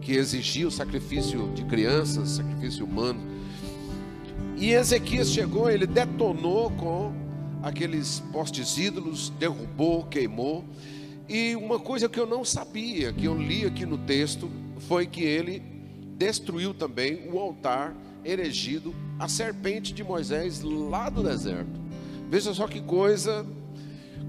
[0.00, 3.20] que exigia o sacrifício de crianças, sacrifício humano.
[4.56, 7.12] E Ezequias chegou, ele detonou com
[7.62, 10.64] aqueles postes ídolos, derrubou, queimou.
[11.28, 14.50] E uma coisa que eu não sabia, que eu li aqui no texto,
[14.88, 15.62] foi que ele
[16.16, 21.80] destruiu também o altar erigido, a serpente de Moisés lá do deserto.
[22.30, 23.46] Veja só que coisa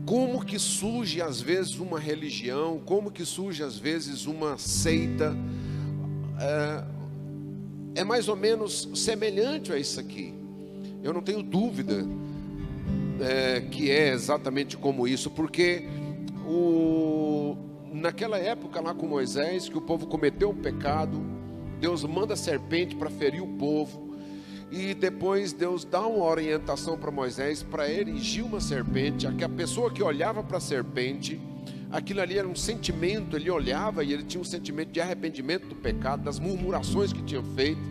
[0.05, 5.35] como que surge às vezes uma religião, como que surge às vezes uma seita,
[6.39, 6.83] é,
[8.01, 10.33] é mais ou menos semelhante a isso aqui.
[11.03, 12.05] Eu não tenho dúvida
[13.21, 15.85] é, que é exatamente como isso, porque
[16.49, 17.55] o,
[17.93, 21.21] naquela época lá com Moisés, que o povo cometeu um pecado,
[21.79, 24.09] Deus manda a serpente para ferir o povo.
[24.71, 29.27] E depois Deus dá uma orientação para Moisés para erigir uma serpente.
[29.27, 31.39] A pessoa que olhava para a serpente,
[31.91, 35.75] aquilo ali era um sentimento, ele olhava e ele tinha um sentimento de arrependimento do
[35.75, 37.81] pecado, das murmurações que tinha feito.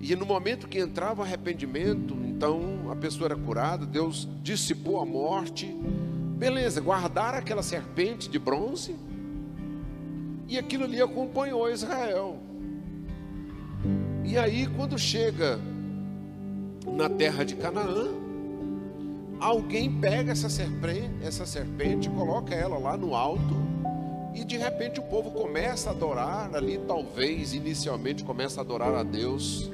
[0.00, 5.06] E no momento que entrava o arrependimento, então a pessoa era curada, Deus dissipou a
[5.06, 5.74] morte.
[6.36, 8.94] Beleza, guardaram aquela serpente de bronze.
[10.46, 12.38] E aquilo ali acompanhou Israel.
[14.22, 15.58] E aí, quando chega
[16.86, 18.08] na terra de Canaã,
[19.40, 23.56] alguém pega essa serpente, essa serpente, coloca ela lá no alto,
[24.34, 29.02] e de repente o povo começa a adorar ali, talvez inicialmente começa a adorar a
[29.02, 29.70] Deus,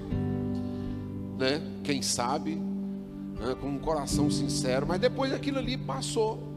[1.39, 1.61] né?
[1.83, 3.57] Quem sabe, né?
[3.61, 6.52] com um coração sincero, mas depois aquilo ali passou.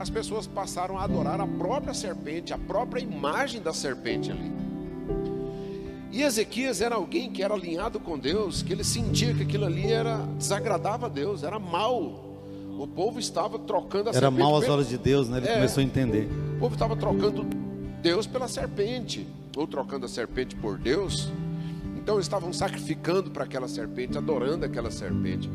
[0.00, 4.50] As pessoas passaram a adorar a própria serpente, a própria imagem da serpente ali.
[6.10, 9.92] E Ezequias era alguém que era alinhado com Deus, que ele sentia que aquilo ali
[9.92, 12.00] era desagradava a Deus, era mal.
[12.78, 14.40] O povo estava trocando a era serpente.
[14.40, 15.36] Era mal às olhos de Deus, né?
[15.36, 16.30] Ele é, começou a entender.
[16.56, 17.44] O povo estava trocando
[18.00, 21.30] Deus pela serpente, ou trocando a serpente por Deus.
[21.98, 25.50] Então eles estavam sacrificando para aquela serpente, adorando aquela serpente.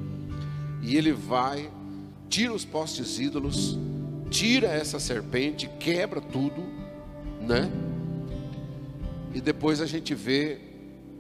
[0.84, 1.67] E ele vai,
[2.29, 3.75] tira os postes ídolos,
[4.35, 6.61] tira essa serpente, quebra tudo,
[7.39, 7.71] né?
[9.33, 10.59] E depois a gente vê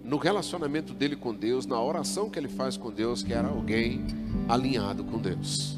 [0.03, 4.05] no relacionamento dele com Deus, na oração que ele faz com Deus, que era alguém
[4.49, 5.77] alinhado com Deus.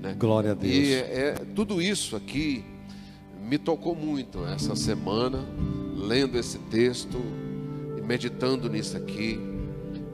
[0.00, 0.16] Né?
[0.18, 0.74] Glória a Deus.
[0.74, 2.64] E é, é, tudo isso aqui
[3.40, 5.38] me tocou muito essa semana,
[5.96, 7.18] lendo esse texto
[7.96, 9.38] e meditando nisso aqui.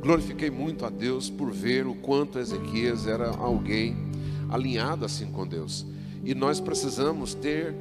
[0.02, 3.96] Glorifiquei muito a Deus por ver o quanto Ezequias era alguém
[4.50, 5.86] alinhado assim com Deus.
[6.24, 7.74] E nós precisamos ter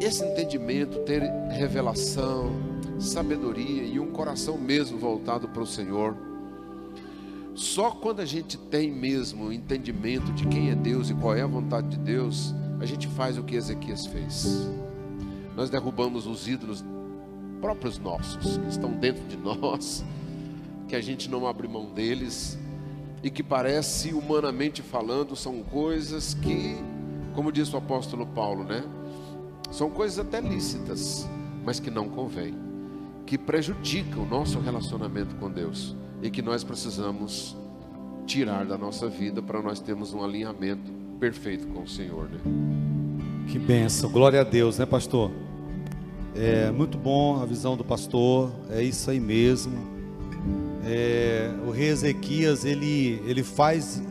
[0.00, 2.50] esse entendimento, ter revelação,
[2.98, 6.16] sabedoria e um coração mesmo voltado para o Senhor.
[7.54, 11.46] Só quando a gente tem mesmo entendimento de quem é Deus e qual é a
[11.46, 14.68] vontade de Deus, a gente faz o que Ezequias fez.
[15.56, 16.84] Nós derrubamos os ídolos
[17.60, 20.04] próprios nossos, que estão dentro de nós,
[20.86, 22.58] que a gente não abre mão deles
[23.22, 26.76] e que parece humanamente falando são coisas que,
[27.36, 28.82] como diz o apóstolo Paulo, né?
[29.70, 31.28] São coisas até lícitas,
[31.64, 32.54] mas que não convém,
[33.26, 37.54] que prejudicam o nosso relacionamento com Deus e que nós precisamos
[38.26, 42.38] tirar da nossa vida para nós termos um alinhamento perfeito com o Senhor, né?
[43.48, 45.30] Que benção, glória a Deus, né, pastor?
[46.34, 49.76] É muito bom a visão do pastor, é isso aí mesmo.
[50.86, 54.02] É, o rei Ezequias ele, ele faz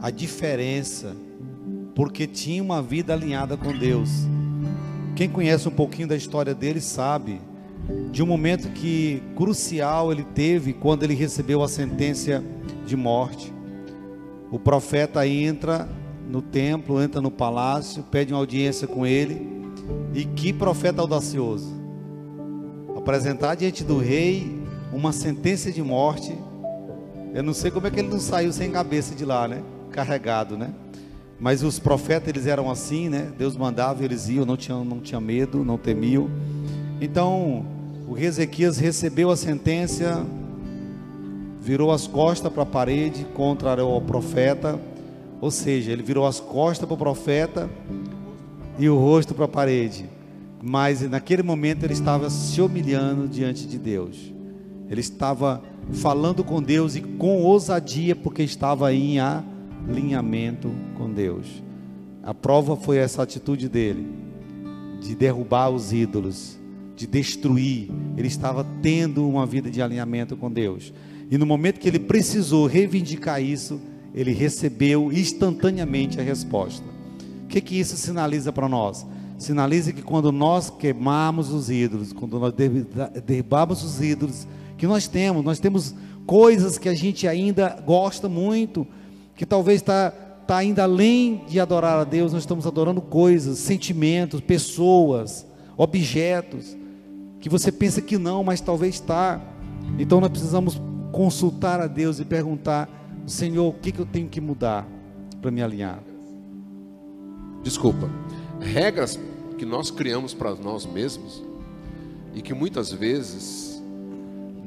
[0.00, 1.14] a diferença
[2.00, 4.08] porque tinha uma vida alinhada com Deus.
[5.14, 7.42] Quem conhece um pouquinho da história dele sabe
[8.10, 12.42] de um momento que crucial ele teve quando ele recebeu a sentença
[12.86, 13.52] de morte.
[14.50, 15.86] O profeta entra
[16.26, 19.46] no templo, entra no palácio, pede uma audiência com ele
[20.14, 21.70] e que profeta audacioso!
[22.96, 24.58] Apresentar diante do rei
[24.90, 26.34] uma sentença de morte.
[27.34, 29.62] Eu não sei como é que ele não saiu sem cabeça de lá, né?
[29.90, 30.72] Carregado, né?
[31.40, 33.32] Mas os profetas eles eram assim, né?
[33.38, 36.28] Deus mandava, eles iam, não tinham, não tinha medo, não temiam.
[37.00, 37.64] Então,
[38.06, 40.26] o rei Ezequias recebeu a sentença,
[41.62, 44.78] virou as costas para a parede contra o profeta,
[45.40, 47.70] ou seja, ele virou as costas para o profeta
[48.78, 50.04] e o rosto para a parede.
[50.62, 54.30] Mas naquele momento ele estava se humilhando diante de Deus.
[54.90, 55.62] Ele estava
[55.94, 59.18] falando com Deus e com ousadia, porque estava em
[59.88, 61.62] alinhamento com Deus.
[62.22, 64.06] A prova foi essa atitude dele,
[65.00, 66.58] de derrubar os ídolos,
[66.94, 67.90] de destruir.
[68.16, 70.92] Ele estava tendo uma vida de alinhamento com Deus.
[71.30, 73.80] E no momento que ele precisou reivindicar isso,
[74.14, 77.00] ele recebeu instantaneamente a resposta
[77.50, 79.04] que, que isso sinaliza para nós?
[79.36, 82.54] Sinaliza que quando nós queimamos os ídolos, quando nós
[83.24, 84.46] derribamos os ídolos
[84.78, 85.94] que nós temos, nós temos
[86.26, 88.86] coisas que a gente ainda gosta muito,
[89.40, 90.10] que talvez está
[90.46, 95.46] tá ainda além de adorar a Deus, nós estamos adorando coisas, sentimentos, pessoas,
[95.78, 96.76] objetos,
[97.40, 99.40] que você pensa que não, mas talvez está.
[99.98, 100.78] Então nós precisamos
[101.10, 102.86] consultar a Deus e perguntar:
[103.26, 104.86] Senhor, o que, que eu tenho que mudar
[105.40, 106.02] para me alinhar?
[107.62, 108.10] desculpa,
[108.60, 109.18] regras
[109.56, 111.42] que nós criamos para nós mesmos
[112.34, 113.82] e que muitas vezes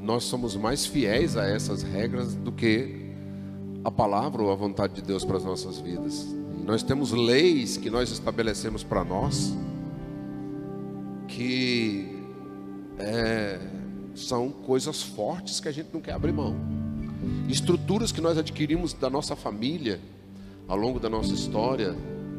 [0.01, 3.02] nós somos mais fiéis a essas regras do que
[3.83, 6.27] a palavra ou a vontade de Deus para as nossas vidas.
[6.65, 9.53] Nós temos leis que nós estabelecemos para nós
[11.27, 12.19] que
[12.97, 13.59] é,
[14.15, 16.55] são coisas fortes que a gente não quer abrir mão.
[17.49, 19.99] Estruturas que nós adquirimos da nossa família
[20.67, 21.95] ao longo da nossa história,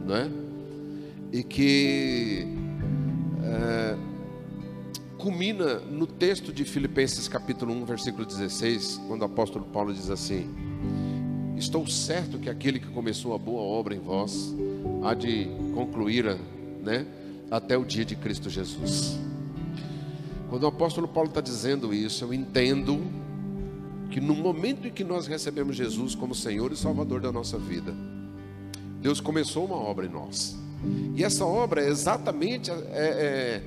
[0.07, 0.31] não é?
[1.35, 2.47] e que
[3.43, 3.97] é,
[5.19, 10.49] culmina no texto de Filipenses capítulo 1, versículo 16, quando o apóstolo Paulo diz assim:
[11.57, 14.55] Estou certo que aquele que começou a boa obra em vós
[15.05, 16.37] há de concluí-la,
[16.83, 17.07] né,
[17.51, 19.19] até o dia de Cristo Jesus.
[20.49, 23.01] Quando o apóstolo Paulo está dizendo isso, eu entendo
[24.11, 27.95] que no momento em que nós recebemos Jesus como Senhor e Salvador da nossa vida,
[29.01, 30.57] Deus começou uma obra em nós.
[31.17, 33.62] E essa obra é exatamente é, é,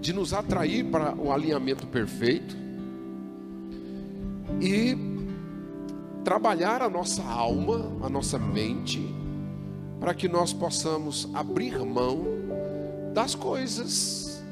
[0.00, 2.56] de nos atrair para o alinhamento perfeito
[4.60, 5.09] e
[6.24, 9.00] trabalhar a nossa alma, a nossa mente,
[9.98, 12.24] para que nós possamos abrir mão
[13.12, 14.42] das coisas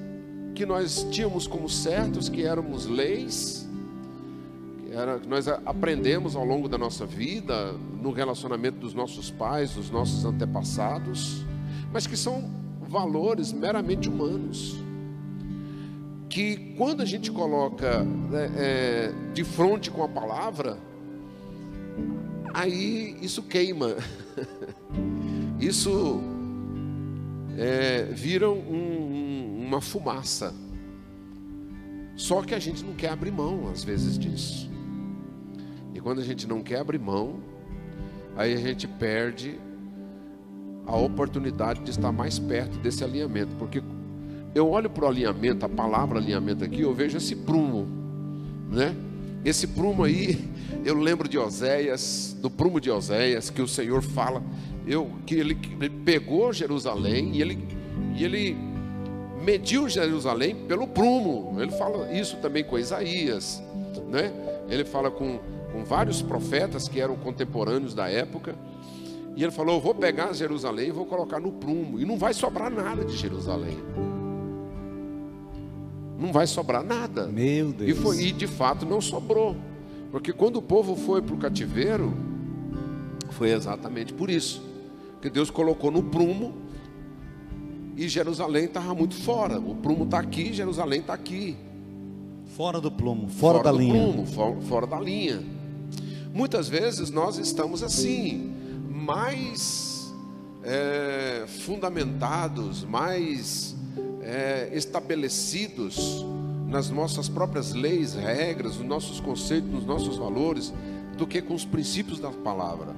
[0.55, 3.69] que nós tínhamos como certos, que éramos leis,
[4.79, 9.75] que, era, que nós aprendemos ao longo da nossa vida, no relacionamento dos nossos pais,
[9.75, 11.47] dos nossos antepassados
[11.93, 12.51] mas que são
[12.89, 14.77] valores meramente humanos.
[16.29, 20.79] Que quando a gente coloca né, é, de frente com a palavra,
[22.55, 23.97] aí isso queima,
[25.61, 26.21] isso
[27.57, 30.55] é, vira um, uma fumaça.
[32.17, 34.69] Só que a gente não quer abrir mão, às vezes, disso.
[35.95, 37.41] E quando a gente não quer abrir mão,
[38.37, 39.59] aí a gente perde
[40.87, 43.83] a oportunidade de estar mais perto desse alinhamento, porque
[44.55, 47.87] eu olho para o alinhamento, a palavra alinhamento aqui, eu vejo esse prumo,
[48.71, 48.97] né?
[49.45, 50.39] Esse prumo aí,
[50.89, 54.43] eu lembro de Oséias, do prumo de Oséias, que o Senhor fala,
[54.86, 57.59] eu, que ele, ele pegou Jerusalém e ele,
[58.16, 58.57] e ele
[59.45, 61.61] mediu Jerusalém pelo prumo.
[61.61, 63.62] Ele fala isso também com Isaías,
[64.09, 64.32] né?
[64.70, 65.39] Ele fala com,
[65.72, 68.55] com vários profetas que eram contemporâneos da época.
[69.36, 72.01] E ele falou: Eu vou pegar Jerusalém e vou colocar no prumo.
[72.01, 73.76] E não vai sobrar nada de Jerusalém.
[76.18, 77.26] Não vai sobrar nada.
[77.26, 77.91] Meu Deus.
[77.91, 79.55] E, foi, e de fato não sobrou.
[80.11, 82.15] Porque quando o povo foi para o cativeiro,
[83.31, 84.63] foi exatamente por isso.
[85.21, 86.55] Que Deus colocou no prumo
[87.97, 89.59] e Jerusalém estava muito fora.
[89.59, 91.57] O prumo está aqui, Jerusalém está aqui.
[92.57, 94.03] Fora do plumo, fora, fora da linha.
[94.03, 95.43] Prumo, fora, fora da linha.
[96.33, 98.55] Muitas vezes nós estamos assim,
[98.89, 100.15] mais
[100.63, 103.77] é, fundamentados, mais
[104.23, 106.25] é, estabelecidos
[106.69, 110.73] nas nossas próprias leis, regras, nos nossos conceitos, nos nossos valores,
[111.16, 112.95] do que com os princípios da palavra.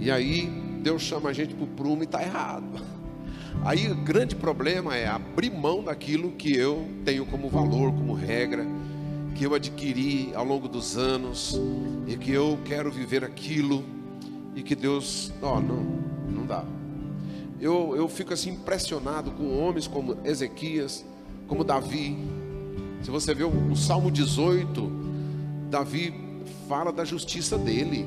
[0.00, 0.46] E aí
[0.82, 2.64] Deus chama a gente para o prumo e está errado.
[3.64, 8.66] Aí o grande problema é abrir mão daquilo que eu tenho como valor, como regra,
[9.34, 11.58] que eu adquiri ao longo dos anos
[12.06, 13.84] e que eu quero viver aquilo
[14.54, 15.82] e que Deus, ó, não,
[16.28, 16.64] não dá.
[17.60, 21.04] Eu, eu fico assim impressionado com homens como Ezequias,
[21.46, 22.16] como Davi.
[23.02, 24.90] Se você vê o, o Salmo 18,
[25.70, 26.14] Davi
[26.68, 28.06] fala da justiça dele,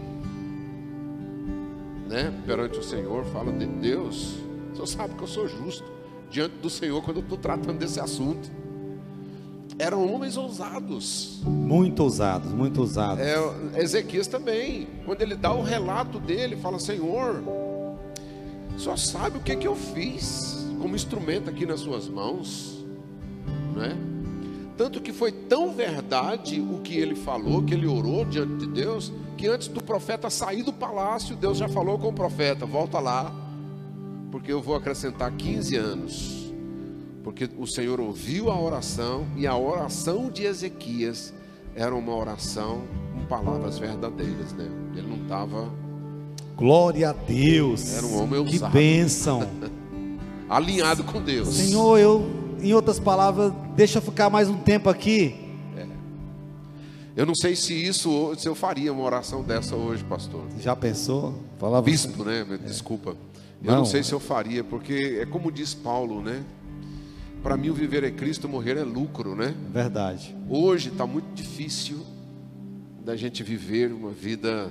[2.08, 2.34] né?
[2.46, 4.36] Perante o Senhor, fala de Deus.
[4.72, 5.84] O Senhor sabe que eu sou justo
[6.30, 8.50] diante do Senhor quando eu estou tratando desse assunto.
[9.80, 11.42] Eram homens ousados.
[11.44, 13.24] Muito ousados, muito ousados.
[13.24, 17.44] É, Ezequias também, quando ele dá o relato dele, fala: Senhor,
[18.78, 22.77] só sabe o que, que eu fiz como instrumento aqui nas suas mãos,
[23.78, 23.96] não é?
[24.76, 29.12] Tanto que foi tão verdade o que ele falou, que ele orou diante de Deus,
[29.36, 33.34] que antes do profeta sair do palácio, Deus já falou com o profeta: volta lá,
[34.32, 36.54] porque eu vou acrescentar 15 anos.
[37.24, 41.34] Porque o Senhor ouviu a oração, e a oração de Ezequias
[41.76, 44.70] era uma oração com palavras verdadeiras, né?
[44.96, 45.70] Ele não estava
[46.58, 47.94] Glória a Deus.
[47.94, 49.48] Era um homem Que bênção.
[50.50, 51.50] Alinhado com Deus.
[51.50, 52.26] Senhor, eu,
[52.62, 55.36] em outras palavras, deixa eu ficar mais um tempo aqui.
[55.76, 55.86] É.
[57.16, 60.44] Eu não sei se isso, se eu faria uma oração dessa hoje, pastor.
[60.60, 61.36] Já pensou?
[61.58, 62.46] Falava Bispo, né?
[62.66, 63.16] Desculpa.
[63.64, 66.44] Eu não, não sei se eu faria, porque é como diz Paulo, né?
[67.42, 69.56] Para mim, o viver é Cristo, morrer é lucro, né?
[69.72, 70.36] Verdade.
[70.50, 72.00] Hoje está muito difícil
[73.04, 74.70] da gente viver uma vida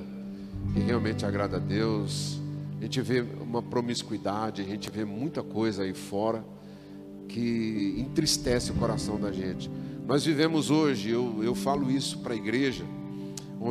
[0.73, 2.41] que realmente agrada a Deus.
[2.79, 6.45] A gente vê uma promiscuidade, a gente vê muita coisa aí fora
[7.29, 9.71] que entristece o coração da gente.
[10.07, 12.85] Nós vivemos hoje, eu, eu falo isso para a igreja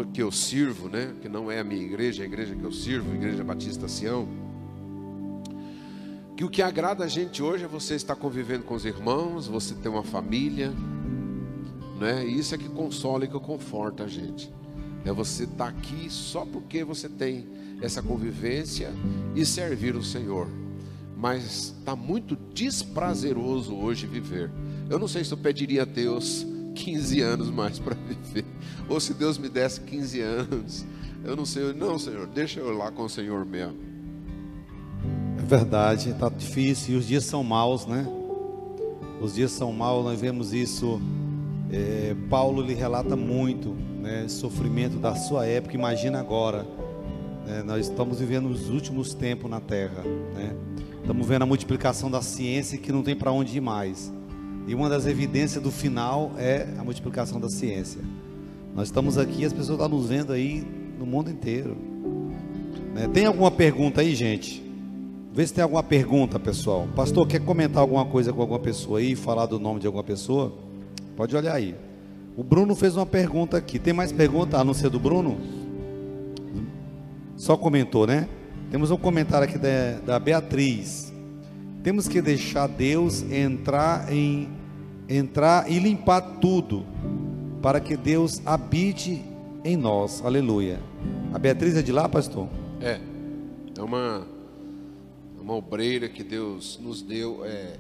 [0.04, 1.14] que eu sirvo, né?
[1.22, 3.88] que não é a minha igreja, é a igreja que eu sirvo, a Igreja Batista
[3.88, 4.28] Sião.
[6.36, 9.74] Que o que agrada a gente hoje é você estar convivendo com os irmãos, você
[9.74, 10.74] ter uma família,
[11.98, 12.26] né?
[12.28, 14.54] E isso é que consola e que conforta a gente.
[15.06, 17.48] É você estar aqui só porque você tem
[17.82, 18.92] essa convivência
[19.34, 20.50] e servir o Senhor.
[21.26, 24.52] Mas está muito desprazeroso hoje viver.
[24.88, 26.46] Eu não sei se eu pediria a Deus
[26.76, 28.46] 15 anos mais para viver.
[28.88, 30.86] Ou se Deus me desse 15 anos.
[31.24, 31.74] Eu não sei.
[31.74, 33.76] Não, Senhor, deixa eu lá com o Senhor mesmo.
[35.40, 36.94] É verdade, está difícil.
[36.94, 38.08] E os dias são maus, né?
[39.20, 41.02] Os dias são maus, nós vemos isso.
[41.72, 46.68] É, Paulo lhe relata muito né, sofrimento da sua época, imagina agora.
[47.48, 50.04] Né, nós estamos vivendo os últimos tempos na Terra.
[50.36, 50.56] Né?
[51.06, 54.12] Estamos vendo a multiplicação da ciência que não tem para onde ir mais.
[54.68, 58.02] E uma das evidências do final é a multiplicação da ciência.
[58.74, 60.66] Nós estamos aqui, as pessoas estão nos vendo aí
[60.98, 61.78] no mundo inteiro.
[62.96, 63.08] Né?
[63.14, 64.64] Tem alguma pergunta aí, gente?
[65.32, 66.88] Vê se tem alguma pergunta, pessoal.
[66.96, 70.56] Pastor, quer comentar alguma coisa com alguma pessoa aí, falar do nome de alguma pessoa?
[71.16, 71.76] Pode olhar aí.
[72.36, 73.78] O Bruno fez uma pergunta aqui.
[73.78, 75.38] Tem mais pergunta a não ser do Bruno?
[77.38, 78.28] Só comentou, né?
[78.72, 81.14] Temos um comentário aqui da, da Beatriz.
[81.84, 84.50] Temos que deixar Deus entrar em
[85.08, 86.84] entrar e limpar tudo
[87.62, 89.24] para que Deus habite
[89.64, 90.24] em nós.
[90.26, 90.80] Aleluia.
[91.34, 92.50] A Beatriz é de lá, pastor?
[92.82, 93.00] É.
[93.78, 94.26] É uma
[95.40, 97.76] uma obreira que Deus nos deu é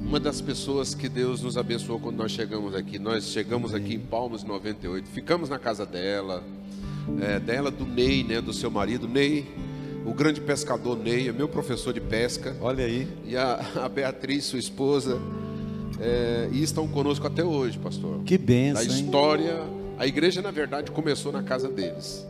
[0.00, 2.98] uma das pessoas que Deus nos abençoou quando nós chegamos aqui.
[2.98, 6.42] Nós chegamos aqui em Palmas 98, ficamos na casa dela,
[7.20, 9.46] é, dela, do Ney, né, do seu marido, Ney,
[10.04, 12.56] o grande pescador Ney, é meu professor de pesca.
[12.60, 13.06] Olha aí.
[13.26, 15.20] E a, a Beatriz, sua esposa,
[16.00, 18.20] é, e estão conosco até hoje, pastor.
[18.24, 18.80] Que benção.
[18.80, 19.62] A história,
[19.98, 22.26] a igreja na verdade começou na casa deles.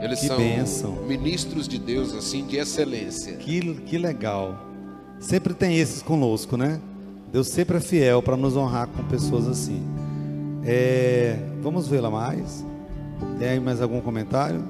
[0.00, 0.92] Eles que são bênção.
[1.06, 3.34] ministros de Deus assim de excelência.
[3.36, 4.66] Que, que legal.
[5.20, 6.80] Sempre tem esses conosco, né?
[7.32, 9.80] Deus sempre é fiel para nos honrar com pessoas assim.
[10.64, 12.64] É, vamos vê-la mais.
[13.38, 14.62] Tem mais algum comentário?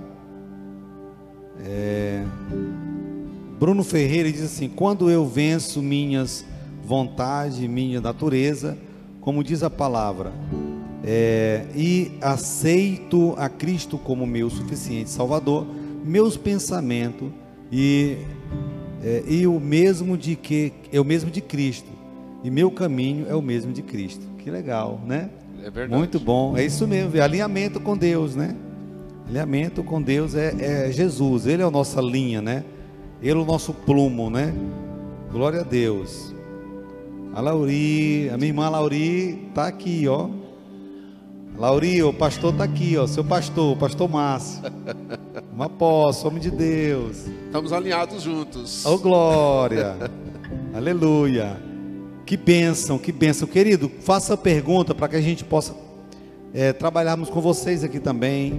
[1.65, 2.25] É,
[3.59, 6.45] Bruno Ferreira diz assim: Quando eu venço minhas
[6.85, 8.77] vontades, minha natureza,
[9.21, 10.33] como diz a palavra,
[11.05, 15.67] é, e aceito a Cristo como meu suficiente Salvador,
[16.05, 17.31] meus pensamentos
[17.71, 18.19] e,
[19.03, 21.89] é, e o mesmo de que é o mesmo de Cristo
[22.45, 24.27] e meu caminho é o mesmo de Cristo.
[24.39, 25.31] Que legal, né?
[25.63, 25.97] É verdade.
[25.97, 26.57] Muito bom.
[26.57, 27.17] É isso mesmo.
[27.17, 28.57] É alinhamento com Deus, né?
[29.29, 31.47] Alinhamento com Deus é, é Jesus.
[31.47, 32.65] Ele é a nossa linha, né?
[33.23, 34.53] Ele é o nosso plumo, né?
[35.31, 36.35] Glória a Deus.
[37.33, 40.29] A Lauri, a minha irmã Lauri tá aqui, ó.
[41.57, 43.07] Lauri, o pastor tá aqui, ó.
[43.07, 44.63] Seu pastor, o pastor Márcio.
[45.55, 47.27] Uma posse, homem de Deus.
[47.47, 48.85] Estamos alinhados juntos.
[48.85, 49.97] Ô glória.
[50.75, 51.72] Aleluia.
[52.33, 53.47] Que bênção, que bênção.
[53.47, 55.77] Querido, faça pergunta para que a gente possa
[56.55, 58.55] é, trabalharmos com vocês aqui também.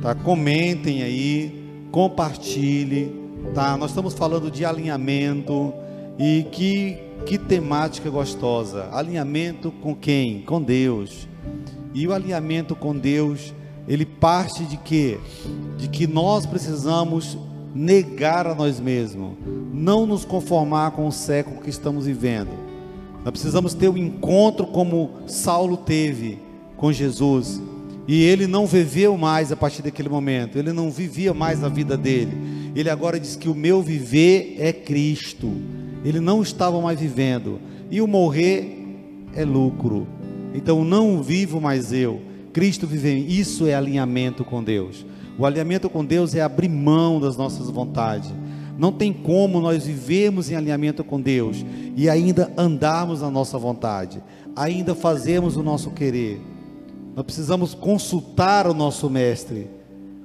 [0.00, 0.14] Tá?
[0.14, 3.12] Comentem aí, compartilhe.
[3.52, 3.76] Tá?
[3.76, 5.74] Nós estamos falando de alinhamento
[6.16, 8.88] e que, que temática gostosa.
[8.92, 10.42] Alinhamento com quem?
[10.42, 11.26] Com Deus.
[11.92, 13.52] E o alinhamento com Deus,
[13.88, 15.18] ele parte de quê?
[15.76, 17.36] De que nós precisamos
[17.74, 19.32] negar a nós mesmos,
[19.72, 22.65] não nos conformar com o século que estamos vivendo.
[23.26, 26.38] Nós precisamos ter um encontro como Saulo teve
[26.76, 27.60] com Jesus.
[28.06, 31.96] E ele não viveu mais a partir daquele momento, ele não vivia mais a vida
[31.96, 32.70] dele.
[32.72, 35.52] Ele agora diz que o meu viver é Cristo.
[36.04, 37.58] Ele não estava mais vivendo.
[37.90, 38.86] E o morrer
[39.34, 40.06] é lucro.
[40.54, 42.22] Então não vivo mais eu.
[42.52, 43.26] Cristo vive.
[43.28, 45.04] Isso é alinhamento com Deus.
[45.36, 48.32] O alinhamento com Deus é abrir mão das nossas vontades.
[48.78, 51.64] Não tem como nós vivermos em alinhamento com Deus
[51.96, 54.22] e ainda andarmos na nossa vontade,
[54.54, 56.40] ainda fazermos o nosso querer.
[57.14, 59.70] Nós precisamos consultar o nosso mestre,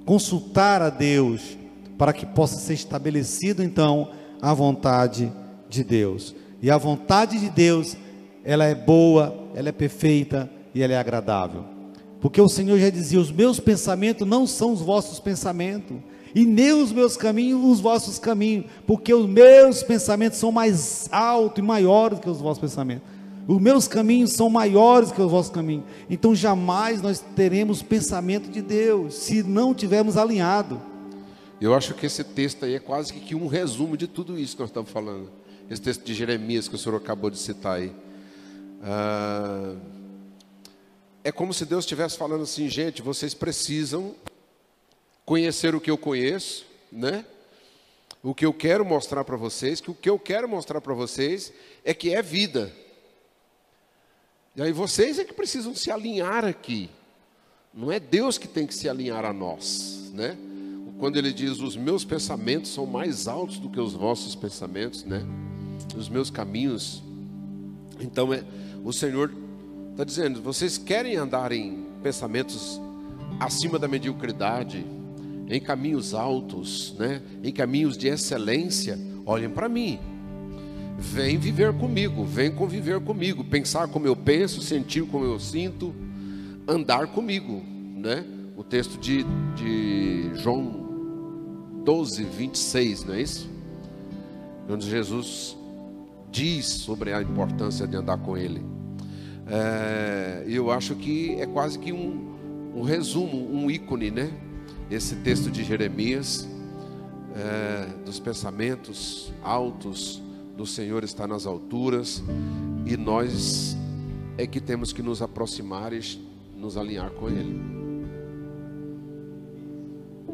[0.05, 1.57] consultar a Deus,
[1.97, 4.09] para que possa ser estabelecido então
[4.41, 5.31] a vontade
[5.69, 6.35] de Deus.
[6.61, 7.95] E a vontade de Deus,
[8.43, 11.63] ela é boa, ela é perfeita e ela é agradável.
[12.19, 15.97] Porque o Senhor já dizia: os meus pensamentos não são os vossos pensamentos,
[16.33, 21.59] e nem os meus caminhos os vossos caminhos, porque os meus pensamentos são mais altos
[21.59, 23.03] e maiores que os vossos pensamentos.
[23.47, 25.85] Os meus caminhos são maiores que os vossos caminhos.
[26.09, 30.81] Então jamais nós teremos pensamento de Deus se não tivermos alinhado.
[31.59, 34.61] Eu acho que esse texto aí é quase que um resumo de tudo isso que
[34.61, 35.29] nós estamos falando.
[35.69, 37.91] Esse texto de Jeremias que o senhor acabou de citar aí.
[38.83, 39.75] Ah,
[41.23, 44.15] é como se Deus estivesse falando assim, gente, vocês precisam
[45.31, 47.25] conhecer o que eu conheço, né?
[48.21, 51.53] O que eu quero mostrar para vocês, que o que eu quero mostrar para vocês
[51.85, 52.69] é que é vida.
[54.57, 56.89] E aí vocês é que precisam se alinhar aqui.
[57.73, 60.37] Não é Deus que tem que se alinhar a nós, né?
[60.99, 65.25] Quando ele diz os meus pensamentos são mais altos do que os vossos pensamentos, né?
[65.95, 67.01] Os meus caminhos.
[68.01, 68.43] Então é
[68.83, 69.31] o Senhor
[69.91, 72.81] está dizendo, vocês querem andar em pensamentos
[73.39, 74.85] acima da mediocridade,
[75.51, 77.21] em caminhos altos, né?
[77.43, 79.99] Em caminhos de excelência, olhem para mim.
[80.97, 85.93] Vem viver comigo, vem conviver comigo, pensar como eu penso, sentir como eu sinto,
[86.65, 87.61] andar comigo,
[87.97, 88.23] né?
[88.55, 89.25] O texto de,
[89.55, 93.49] de João 12, 26, não é isso?
[94.69, 95.57] Onde Jesus
[96.31, 98.63] diz sobre a importância de andar com Ele.
[99.47, 104.31] É, eu acho que é quase que um, um resumo, um ícone, né?
[104.91, 106.45] Esse texto de Jeremias,
[107.33, 110.21] é, dos pensamentos altos
[110.57, 112.21] do Senhor está nas alturas
[112.85, 113.77] e nós
[114.37, 116.01] é que temos que nos aproximar e
[116.57, 117.57] nos alinhar com Ele.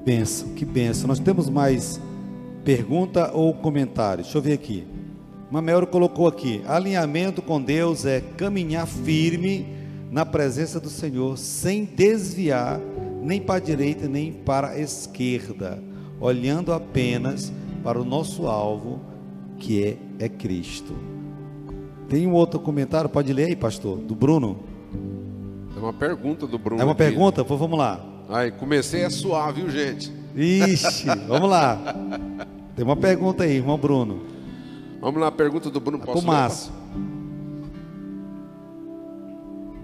[0.03, 1.07] Benção, que benção.
[1.07, 2.01] Nós temos mais
[2.65, 4.23] pergunta ou comentário?
[4.23, 4.87] Deixa eu ver aqui.
[5.51, 9.67] Mamel colocou aqui: alinhamento com Deus é caminhar firme
[10.09, 12.81] na presença do Senhor, sem desviar
[13.27, 15.83] nem para a direita nem para a esquerda,
[16.17, 17.51] olhando apenas
[17.83, 19.01] para o nosso alvo,
[19.57, 20.95] que é, é Cristo.
[22.07, 24.59] Tem um outro comentário, pode ler aí, pastor, do Bruno?
[25.75, 26.81] É uma pergunta do Bruno.
[26.81, 26.99] É uma aqui.
[26.99, 27.43] pergunta?
[27.43, 28.01] Pô, vamos lá.
[28.29, 30.09] Ai, comecei a suar, viu, gente?
[30.33, 31.77] Ixi, vamos lá.
[32.77, 34.21] Tem uma pergunta aí, irmão Bruno.
[35.01, 35.99] Vamos lá, pergunta do Bruno.
[35.99, 36.71] Para o Márcio.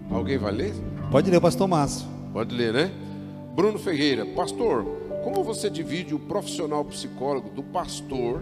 [0.10, 0.74] Alguém vai ler?
[1.12, 2.08] Pode ler, pastor Márcio.
[2.32, 2.92] Pode ler, né?
[3.54, 4.84] Bruno Ferreira, pastor,
[5.24, 8.42] como você divide o profissional psicólogo do pastor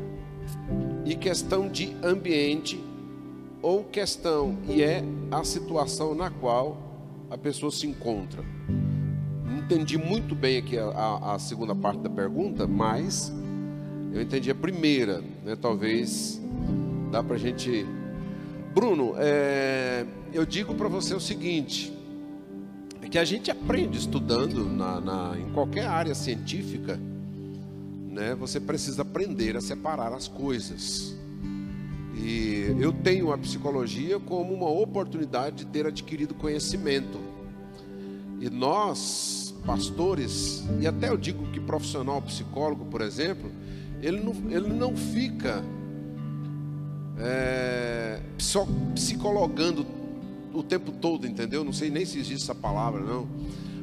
[1.04, 2.82] e questão de ambiente
[3.62, 6.78] ou questão e é a situação na qual
[7.30, 8.42] a pessoa se encontra?
[9.58, 13.34] Entendi muito bem aqui a, a, a segunda parte da pergunta, mas
[14.14, 15.58] eu entendi a primeira, né?
[15.58, 16.42] Talvez
[17.12, 17.86] dá para gente.
[18.74, 22.01] Bruno, é, eu digo para você o seguinte:
[23.12, 26.98] que a gente aprende estudando na, na, em qualquer área científica,
[28.10, 28.34] né?
[28.36, 31.14] Você precisa aprender a separar as coisas.
[32.16, 37.20] E eu tenho a psicologia como uma oportunidade de ter adquirido conhecimento.
[38.40, 43.52] E nós, pastores, e até eu digo que profissional psicólogo, por exemplo,
[44.02, 45.62] ele não, ele não fica
[47.20, 48.22] é,
[48.96, 49.86] psicologando
[50.54, 51.64] o tempo todo, entendeu?
[51.64, 53.28] Não sei nem se existe essa palavra, não.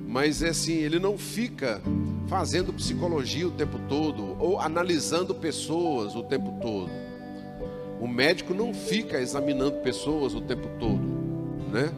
[0.07, 1.83] Mas é assim, ele não fica
[2.29, 6.91] fazendo psicologia o tempo todo ou analisando pessoas o tempo todo.
[8.01, 11.03] O médico não fica examinando pessoas o tempo todo,
[11.71, 11.93] né?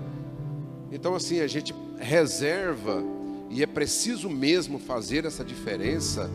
[0.90, 3.02] Então assim, a gente reserva
[3.50, 6.30] e é preciso mesmo fazer essa diferença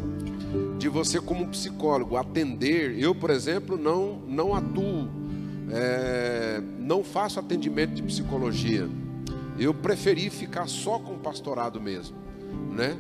[0.78, 2.98] de você como psicólogo atender.
[2.98, 5.10] Eu, por exemplo, não não atuo,
[5.72, 8.88] é, não faço atendimento de psicologia.
[9.58, 12.16] Eu preferi ficar só com o pastorado mesmo,
[12.72, 12.98] né?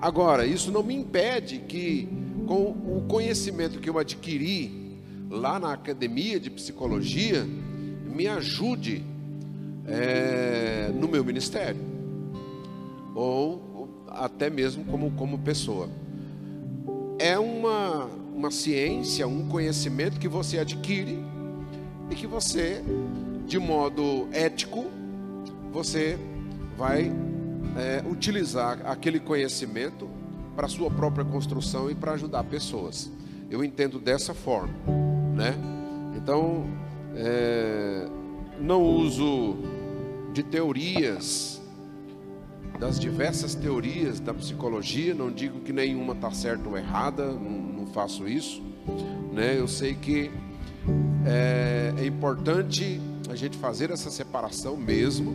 [0.00, 2.08] Agora, isso não me impede que
[2.46, 4.96] com o conhecimento que eu adquiri
[5.28, 7.46] lá na academia de psicologia
[8.06, 9.04] me ajude
[9.86, 11.80] é, no meu ministério
[13.14, 15.88] ou até mesmo como, como pessoa.
[17.18, 21.18] É uma, uma ciência, um conhecimento que você adquire
[22.10, 22.82] e que você,
[23.46, 24.86] de modo ético,
[25.72, 26.18] você
[26.76, 27.12] vai
[27.76, 30.08] é, utilizar aquele conhecimento
[30.56, 33.10] para sua própria construção e para ajudar pessoas.
[33.50, 34.74] Eu entendo dessa forma
[35.40, 35.54] né?
[36.16, 36.66] Então,
[37.16, 38.06] é,
[38.60, 39.56] não uso
[40.34, 41.62] de teorias,
[42.78, 47.86] das diversas teorias da psicologia, não digo que nenhuma está certa ou errada, não, não,
[47.86, 48.62] faço isso,
[49.32, 49.58] né?
[49.58, 50.30] Eu sei que
[51.26, 55.32] é, é importante a gente fazer essa separação mesmo,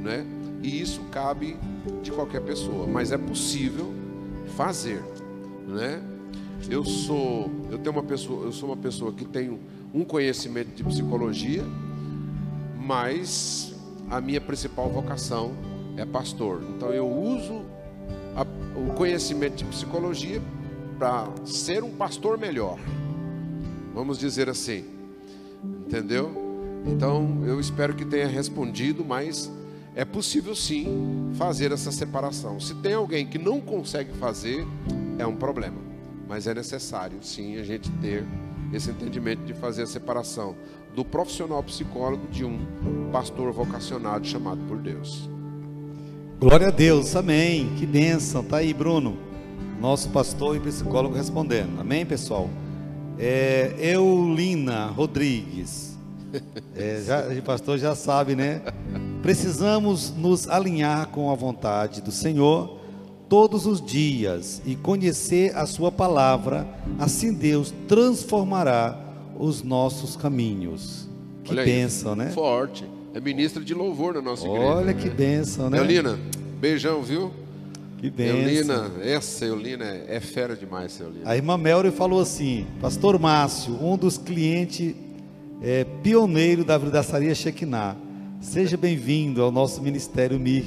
[0.00, 0.24] né?
[0.62, 1.56] E isso cabe
[2.02, 3.92] de qualquer pessoa, mas é possível
[4.56, 5.02] fazer,
[5.66, 6.02] né?
[6.68, 9.60] Eu sou, eu tenho uma pessoa, eu sou uma pessoa que tenho
[9.94, 11.62] um conhecimento de psicologia,
[12.76, 13.74] mas
[14.10, 15.52] a minha principal vocação
[15.96, 16.62] é pastor.
[16.76, 17.62] Então eu uso
[18.34, 18.42] a,
[18.78, 20.42] o conhecimento de psicologia
[20.98, 22.78] para ser um pastor melhor.
[23.98, 24.84] Vamos dizer assim.
[25.86, 26.30] Entendeu?
[26.86, 29.50] Então eu espero que tenha respondido, mas
[29.96, 32.60] é possível sim fazer essa separação.
[32.60, 34.64] Se tem alguém que não consegue fazer,
[35.18, 35.88] é um problema
[36.28, 38.24] mas é necessário sim a gente ter
[38.72, 40.54] esse entendimento de fazer a separação
[40.94, 42.58] do profissional psicólogo de um
[43.10, 45.28] pastor vocacionado chamado por Deus.
[46.38, 47.74] Glória a Deus, amém.
[47.76, 48.44] Que bênção.
[48.44, 49.16] Tá aí, Bruno,
[49.80, 51.80] nosso pastor e psicólogo respondendo.
[51.80, 52.50] Amém, pessoal.
[53.18, 55.98] É, Eulina Rodrigues.
[56.76, 58.62] É, já, o pastor já sabe, né?
[59.22, 62.78] Precisamos nos alinhar com a vontade do Senhor
[63.28, 66.66] todos os dias e conhecer a Sua palavra,
[66.98, 68.98] assim Deus transformará
[69.38, 71.08] os nossos caminhos.
[71.44, 72.30] Que Olha bênção, aí, né?
[72.30, 72.84] Forte.
[73.14, 74.66] É ministro de louvor na nossa igreja.
[74.66, 75.78] Olha que bênção, né?
[75.78, 76.18] Eulina,
[76.60, 77.32] beijão, viu?
[77.98, 78.38] Que bênção.
[78.38, 81.28] Eulina, essa Eulina é, é fera demais, Eulina.
[81.28, 84.94] A irmã Melry falou assim: Pastor Márcio, um dos clientes
[85.60, 87.96] é, pioneiro da Vidaçaria Shekinah,
[88.40, 90.64] seja bem-vindo ao nosso ministério MIR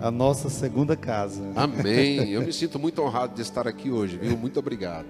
[0.00, 1.42] a nossa segunda casa.
[1.54, 2.18] Amém.
[2.30, 4.36] Eu me sinto muito honrado de estar aqui hoje, viu?
[4.36, 5.06] Muito obrigado.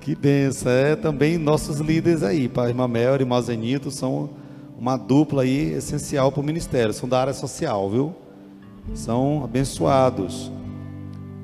[0.00, 0.72] Que benção.
[0.72, 4.30] É também nossos líderes aí, para a irmã Mel e irmã Zenito, são
[4.78, 8.14] uma dupla aí essencial para o ministério, são da área social, viu?
[8.94, 10.50] São abençoados.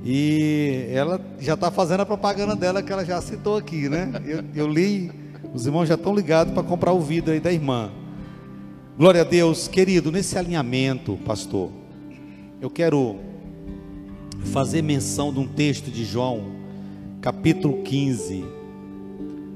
[0.09, 4.13] E ela já está fazendo a propaganda dela que ela já citou aqui, né?
[4.25, 5.11] Eu, eu li,
[5.53, 7.91] os irmãos já estão ligados para comprar o vidro aí da irmã.
[8.97, 11.71] Glória a Deus, querido, nesse alinhamento, pastor
[12.61, 13.17] eu quero
[14.47, 16.53] fazer menção de um texto de João,
[17.21, 18.45] capítulo 15,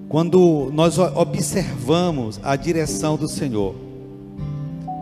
[0.09, 3.75] quando nós observamos a direção do Senhor.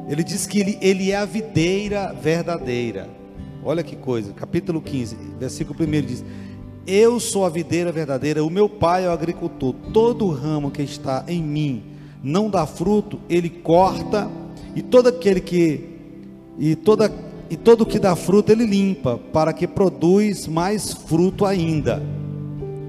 [0.08, 3.08] Ele diz que ele, ele é a videira verdadeira.
[3.68, 6.24] Olha que coisa, capítulo 15, versículo 1 diz:
[6.86, 9.74] Eu sou a videira verdadeira, o meu pai é o agricultor.
[9.92, 11.82] Todo ramo que está em mim
[12.22, 14.26] não dá fruto, ele corta,
[14.74, 15.86] e todo aquele que
[16.58, 17.12] e toda
[17.50, 22.02] e todo que dá fruto ele limpa, para que produz mais fruto ainda.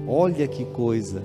[0.08, 1.22] Olha que coisa.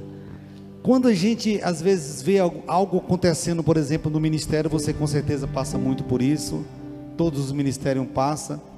[0.84, 5.48] Quando a gente às vezes vê algo acontecendo, por exemplo, no ministério, você com certeza
[5.48, 6.66] passa muito por isso.
[7.16, 8.75] Todos os ministérios passam.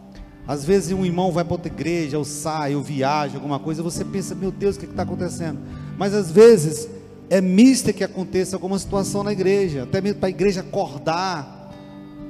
[0.48, 4.06] Às vezes um irmão vai para outra igreja, ou sai, ou viaja, alguma coisa, você
[4.06, 5.60] pensa, meu Deus, o que está acontecendo?
[5.98, 6.88] Mas às vezes
[7.30, 11.74] é mista que aconteça alguma situação na igreja, até mesmo para a igreja acordar,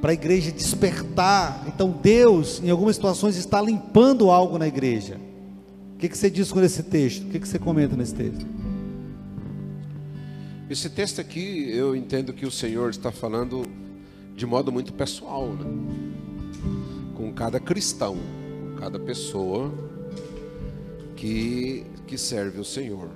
[0.02, 1.64] para a igreja despertar.
[1.68, 5.20] Então Deus, em algumas situações, está limpando algo na igreja.
[5.96, 7.24] O que, que você diz com esse texto?
[7.24, 8.46] O que, que você comenta nesse texto?
[10.70, 13.64] Esse texto aqui, eu entendo que o Senhor está falando
[14.36, 16.07] de modo muito pessoal, né?
[17.38, 18.18] Cada cristão,
[18.80, 19.72] cada pessoa
[21.16, 23.12] que, que serve o Senhor.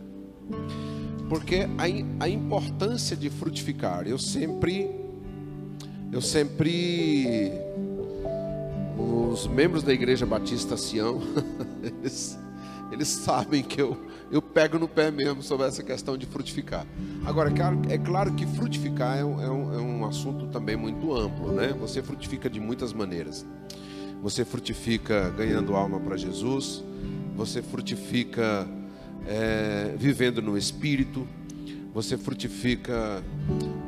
[1.27, 4.91] Porque a, a importância de frutificar, eu sempre,
[6.11, 7.51] eu sempre,
[8.95, 11.19] os membros da Igreja Batista Sião,
[11.81, 12.37] eles,
[12.91, 13.97] eles sabem que eu,
[14.29, 16.85] eu pego no pé mesmo sobre essa questão de frutificar.
[17.25, 20.75] Agora, é claro, é claro que frutificar é um, é, um, é um assunto também
[20.75, 21.73] muito amplo, né?
[21.79, 23.47] Você frutifica de muitas maneiras.
[24.21, 26.83] Você frutifica ganhando alma para Jesus,
[27.35, 28.67] você frutifica
[29.27, 31.27] é, vivendo no Espírito,
[31.91, 33.23] você frutifica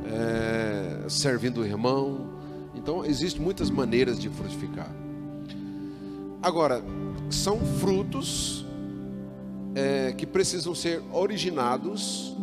[0.06, 2.34] é, servindo o irmão.
[2.76, 4.92] Então, existem muitas maneiras de frutificar.
[6.42, 6.84] Agora,
[7.30, 8.66] são frutos
[9.76, 12.36] é, que precisam ser originados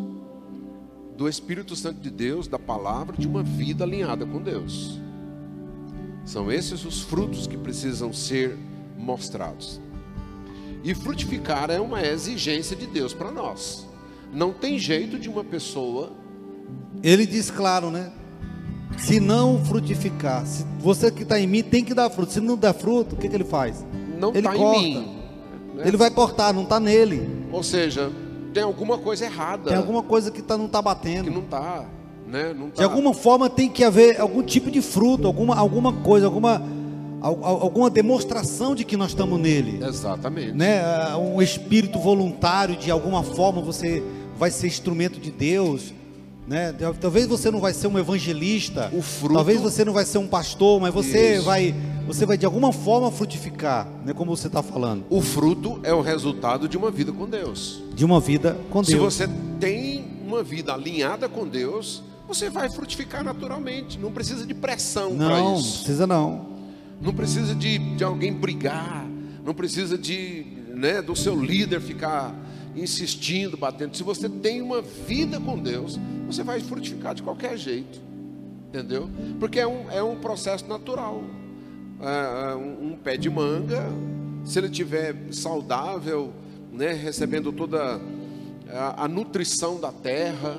[1.16, 4.98] do Espírito Santo de Deus, da palavra, de uma vida alinhada com Deus.
[6.24, 8.56] São esses os frutos que precisam ser
[8.96, 9.80] mostrados.
[10.82, 13.86] E frutificar é uma exigência de Deus para nós.
[14.32, 16.12] Não tem jeito de uma pessoa.
[17.02, 18.12] Ele diz claro, né?
[18.96, 22.32] Se não frutificar, se você que está em mim tem que dar fruto.
[22.32, 23.84] Se não der fruto, o que, que ele faz?
[24.18, 25.16] Não está em mim.
[25.74, 25.84] Né?
[25.86, 27.46] Ele vai cortar, não está nele.
[27.52, 28.10] Ou seja,
[28.52, 29.70] tem alguma coisa errada.
[29.70, 31.24] Tem alguma coisa que tá, não está batendo.
[31.24, 31.86] Que não está.
[32.30, 32.54] Né?
[32.54, 32.76] Tá...
[32.76, 36.62] De alguma forma tem que haver algum tipo de fruto, alguma, alguma coisa, alguma,
[37.20, 39.84] alguma demonstração de que nós estamos nele.
[39.84, 40.52] Exatamente.
[40.52, 40.80] Né?
[40.80, 44.02] Ah, um espírito voluntário, de alguma forma você
[44.38, 45.92] vai ser instrumento de Deus.
[46.46, 46.74] Né?
[47.00, 49.34] Talvez você não vai ser um evangelista, fruto...
[49.34, 51.44] talvez você não vai ser um pastor, mas você Isso.
[51.44, 51.74] vai,
[52.06, 54.12] você vai de alguma forma frutificar, né?
[54.12, 55.04] Como você está falando.
[55.08, 57.82] O fruto é o resultado de uma vida com Deus.
[57.94, 58.88] De uma vida com Deus.
[58.88, 59.28] Se você
[59.60, 62.02] tem uma vida alinhada com Deus,
[62.34, 63.98] você vai frutificar naturalmente.
[63.98, 65.42] Não precisa de pressão para isso.
[65.42, 66.46] Não, precisa não.
[67.00, 69.04] Não precisa de, de alguém brigar.
[69.44, 72.32] Não precisa de, né, do seu líder ficar
[72.76, 73.96] insistindo, batendo.
[73.96, 78.00] Se você tem uma vida com Deus, você vai frutificar de qualquer jeito.
[78.68, 79.10] Entendeu?
[79.40, 81.24] Porque é um, é um processo natural.
[82.00, 83.84] É, é um, um pé de manga,
[84.44, 86.32] se ele tiver saudável,
[86.72, 88.00] né, recebendo toda
[88.72, 90.56] a, a nutrição da terra,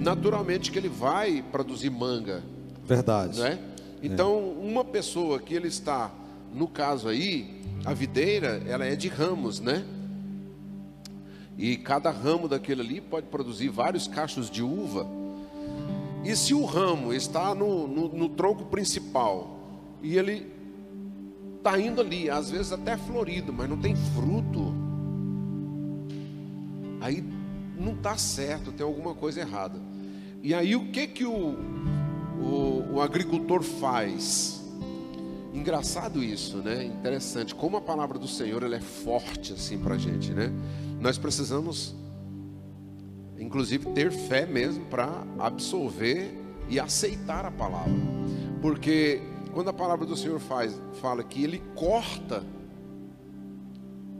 [0.00, 2.42] naturalmente que ele vai produzir manga.
[2.84, 3.38] Verdade.
[3.40, 3.58] Né?
[4.02, 4.66] Então, é.
[4.66, 6.10] uma pessoa que ele está,
[6.54, 9.84] no caso aí, a videira, ela é de ramos, né?
[11.56, 15.06] E cada ramo daquele ali pode produzir vários cachos de uva.
[16.24, 19.58] E se o ramo está no, no, no tronco principal
[20.02, 20.46] e ele
[21.56, 24.72] está indo ali, às vezes até florido, mas não tem fruto,
[27.00, 27.24] aí
[27.78, 29.80] não está certo, tem alguma coisa errada.
[30.42, 31.56] E aí o que que o,
[32.40, 34.62] o, o agricultor faz?
[35.52, 36.84] Engraçado isso, né?
[36.84, 37.54] Interessante.
[37.54, 40.52] Como a palavra do Senhor ela é forte assim para a gente, né?
[41.00, 41.94] Nós precisamos,
[43.38, 46.36] inclusive, ter fé mesmo para absorver
[46.68, 47.94] e aceitar a palavra,
[48.60, 49.22] porque
[49.52, 52.44] quando a palavra do Senhor faz, fala que Ele corta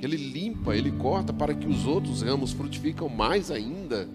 [0.01, 4.09] ele limpa, ele corta para que os outros ramos frutificam mais ainda.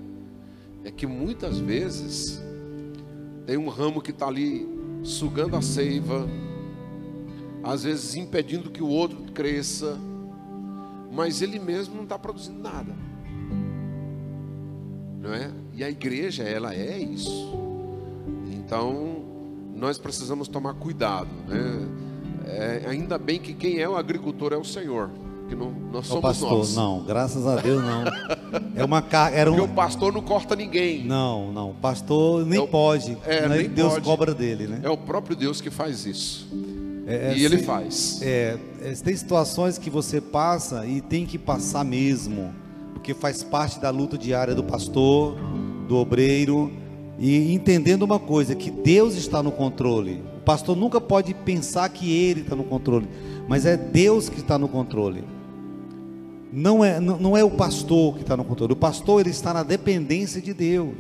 [0.84, 2.42] É que muitas vezes
[3.46, 4.68] tem um ramo que está ali
[5.04, 6.28] sugando a seiva,
[7.62, 9.98] às vezes impedindo que o outro cresça,
[11.12, 12.94] mas ele mesmo não está produzindo nada,
[15.22, 15.52] não é?
[15.74, 17.54] E a igreja ela é isso.
[18.54, 19.24] Então
[19.76, 21.88] nós precisamos tomar cuidado, né?
[22.46, 25.10] É, ainda bem que quem é o agricultor é o Senhor
[25.54, 26.76] que não, nós somos pastor, nós.
[26.76, 28.04] Não, graças a Deus não.
[28.76, 29.56] É uma era um...
[29.56, 31.04] Porque o pastor não corta ninguém.
[31.06, 31.72] Não, não.
[31.72, 32.68] O pastor nem é o...
[32.68, 33.18] pode.
[33.26, 34.06] É, nem Deus pode.
[34.06, 34.80] cobra dele, né?
[34.84, 36.48] É o próprio Deus que faz isso.
[37.06, 38.22] É, é, e ele faz.
[38.22, 42.54] É, é, tem situações que você passa e tem que passar mesmo,
[42.94, 45.36] porque faz parte da luta diária do pastor,
[45.88, 46.72] do obreiro,
[47.20, 50.24] e entendendo uma coisa, que Deus está no controle.
[50.46, 53.08] pastor nunca pode pensar que ele está no controle,
[53.48, 55.24] mas é Deus que está no controle.
[56.56, 58.74] Não é, não, não é o pastor que está no controle.
[58.74, 60.98] O pastor ele está na dependência de Deus.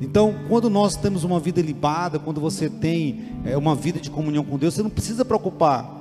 [0.00, 4.44] Então, quando nós temos uma vida libada, quando você tem é, uma vida de comunhão
[4.44, 5.92] com Deus, você não precisa preocupar.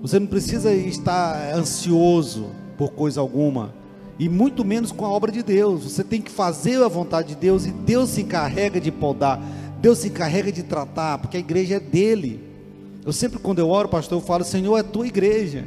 [0.00, 3.74] Você não precisa estar ansioso por coisa alguma.
[4.20, 5.82] E muito menos com a obra de Deus.
[5.82, 9.42] Você tem que fazer a vontade de Deus e Deus se encarrega de podar.
[9.80, 12.40] Deus se encarrega de tratar, porque a igreja é dele.
[13.04, 15.66] Eu sempre, quando eu oro, pastor, eu falo: Senhor, é tua igreja.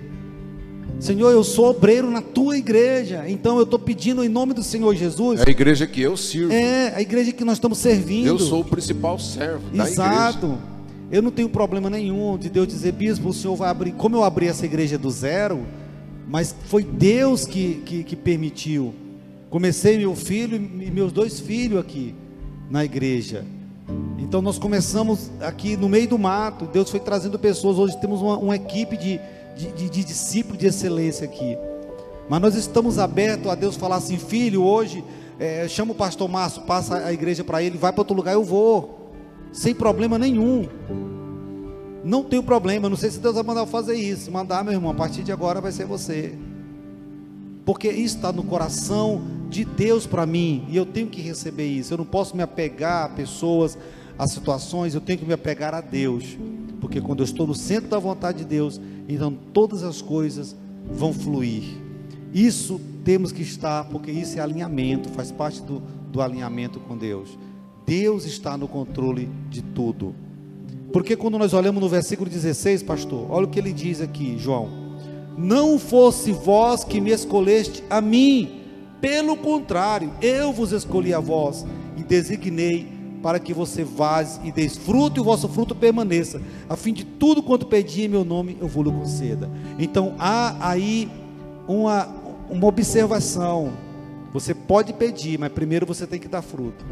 [1.01, 3.25] Senhor, eu sou obreiro na tua igreja.
[3.27, 5.41] Então eu estou pedindo em nome do Senhor Jesus.
[5.41, 6.53] É a igreja que eu sirvo.
[6.53, 8.27] É, a igreja que nós estamos servindo.
[8.27, 10.45] Eu sou o principal servo da Exato.
[10.45, 10.61] igreja.
[11.11, 13.93] Eu não tenho problema nenhum de Deus dizer, bispo, o senhor vai abrir.
[13.93, 15.65] Como eu abri essa igreja do zero,
[16.27, 18.93] mas foi Deus que, que, que permitiu.
[19.49, 22.13] Comecei meu filho e meus dois filhos aqui
[22.69, 23.43] na igreja.
[24.19, 26.65] Então nós começamos aqui no meio do mato.
[26.65, 27.79] Deus foi trazendo pessoas.
[27.79, 29.19] Hoje temos uma, uma equipe de
[29.55, 31.57] de, de, de discípulo de excelência aqui.
[32.29, 35.03] Mas nós estamos abertos a Deus falar assim, filho, hoje
[35.39, 38.43] é, chama o pastor Márcio, passa a igreja para ele, vai para outro lugar, eu
[38.43, 39.11] vou,
[39.51, 40.67] sem problema nenhum.
[42.03, 44.31] Não tenho problema, não sei se Deus vai mandar eu fazer isso.
[44.31, 46.35] Mandar, meu irmão, a partir de agora vai ser você.
[47.65, 51.93] Porque isso está no coração de Deus para mim, e eu tenho que receber isso.
[51.93, 53.77] Eu não posso me apegar a pessoas,
[54.21, 56.37] a situações, eu tenho que me apegar a Deus.
[56.79, 60.55] Porque quando eu estou no centro da vontade de Deus, então todas as coisas
[60.91, 61.63] vão fluir.
[62.31, 67.35] Isso temos que estar, porque isso é alinhamento, faz parte do, do alinhamento com Deus.
[67.83, 70.13] Deus está no controle de tudo.
[70.93, 74.69] Porque quando nós olhamos no versículo 16, pastor, olha o que ele diz aqui, João:
[75.35, 78.61] Não fosse vós que me escolheste a mim,
[79.01, 81.65] pelo contrário, eu vos escolhi a vós
[81.97, 86.93] e designei para que você vaze e desfrute e o vosso fruto permaneça, a fim
[86.93, 89.49] de tudo quanto pedir em meu nome eu vou lhe conceda.
[89.77, 91.09] Então há aí
[91.67, 92.07] uma,
[92.49, 93.71] uma observação.
[94.33, 96.83] Você pode pedir, mas primeiro você tem que dar fruto.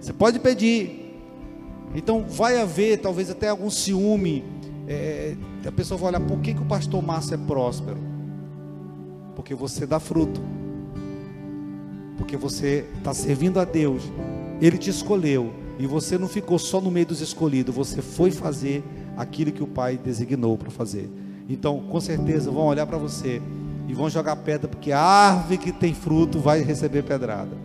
[0.00, 1.14] Você pode pedir.
[1.94, 4.44] Então vai haver talvez até algum ciúme.
[4.88, 7.98] É, a pessoa vai olhar, por que, que o pastor Márcio é próspero?
[9.36, 10.40] Porque você dá fruto.
[12.16, 14.02] Porque você está servindo a Deus
[14.60, 18.84] ele te escolheu e você não ficou só no meio dos escolhidos, você foi fazer
[19.16, 21.10] aquilo que o Pai designou para fazer.
[21.48, 23.40] Então, com certeza, vão olhar para você
[23.88, 27.56] e vão jogar pedra, porque a árvore que tem fruto vai receber pedrada.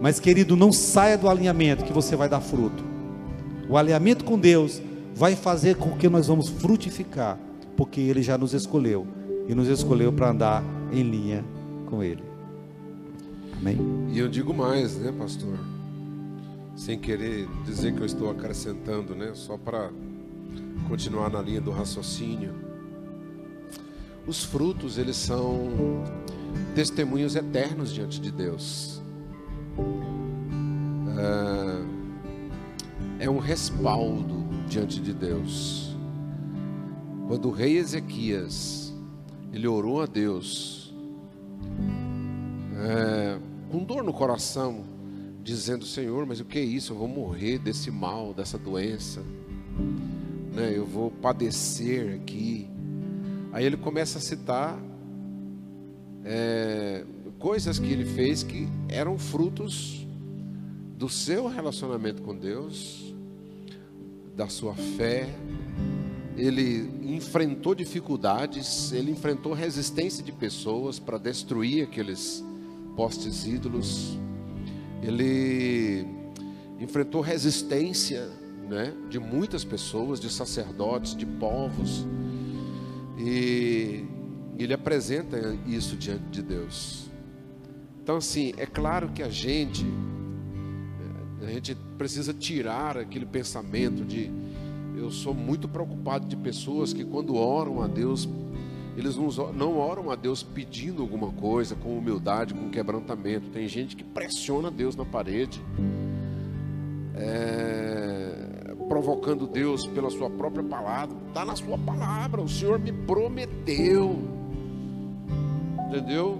[0.00, 2.84] Mas, querido, não saia do alinhamento que você vai dar fruto.
[3.68, 4.80] O alinhamento com Deus
[5.14, 7.38] vai fazer com que nós vamos frutificar,
[7.76, 9.06] porque Ele já nos escolheu
[9.48, 11.44] e nos escolheu para andar em linha
[11.86, 12.22] com Ele.
[13.58, 13.78] Amém?
[14.12, 15.58] E eu digo mais, né, pastor?
[16.74, 19.32] Sem querer dizer que eu estou acrescentando, né?
[19.34, 19.90] Só para
[20.88, 22.54] continuar na linha do raciocínio.
[24.26, 26.04] Os frutos, eles são
[26.74, 29.00] testemunhos eternos diante de Deus.
[33.18, 35.96] É, é um respaldo diante de Deus.
[37.28, 38.92] Quando o rei Ezequias
[39.52, 40.94] ele orou a Deus
[42.76, 43.38] é,
[43.70, 44.84] com dor no coração,
[45.50, 46.92] dizendo: Senhor, mas o que é isso?
[46.92, 49.20] Eu vou morrer desse mal, dessa doença,
[50.54, 50.72] né?
[50.74, 52.68] eu vou padecer aqui.
[53.52, 54.80] Aí ele começa a citar
[56.24, 57.04] é,
[57.38, 60.06] coisas que ele fez que eram frutos
[60.96, 63.12] do seu relacionamento com Deus,
[64.36, 65.28] da sua fé.
[66.36, 72.44] Ele enfrentou dificuldades, ele enfrentou resistência de pessoas para destruir aqueles
[72.94, 74.16] postes ídolos
[75.02, 76.06] ele
[76.78, 78.28] enfrentou resistência
[78.68, 82.06] né, de muitas pessoas, de sacerdotes, de povos,
[83.18, 84.04] e
[84.58, 87.10] ele apresenta isso diante de Deus.
[88.02, 89.84] Então, assim, é claro que a gente,
[91.42, 94.30] a gente precisa tirar aquele pensamento de
[94.96, 98.28] eu sou muito preocupado de pessoas que quando oram a Deus
[99.00, 103.48] eles não oram a Deus pedindo alguma coisa, com humildade, com quebrantamento.
[103.48, 105.60] Tem gente que pressiona Deus na parede,
[107.14, 111.16] é, provocando Deus pela sua própria palavra.
[111.28, 114.18] Está na sua palavra, o Senhor me prometeu.
[115.88, 116.38] Entendeu?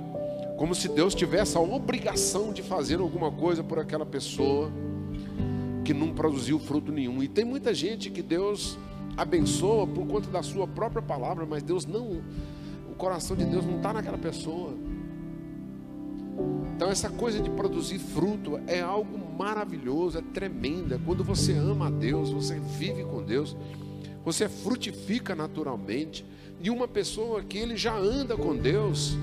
[0.59, 4.71] Como se Deus tivesse a obrigação de fazer alguma coisa por aquela pessoa
[5.83, 7.23] que não produziu fruto nenhum.
[7.23, 8.79] E tem muita gente que Deus
[9.17, 12.23] abençoa por conta da sua própria palavra, mas Deus não,
[12.91, 14.75] o coração de Deus não está naquela pessoa.
[16.75, 20.95] Então essa coisa de produzir fruto é algo maravilhoso, é tremendo.
[20.95, 23.57] É quando você ama a Deus, você vive com Deus,
[24.25, 26.25] você frutifica naturalmente.
[26.63, 29.17] E uma pessoa que ele já anda com Deus.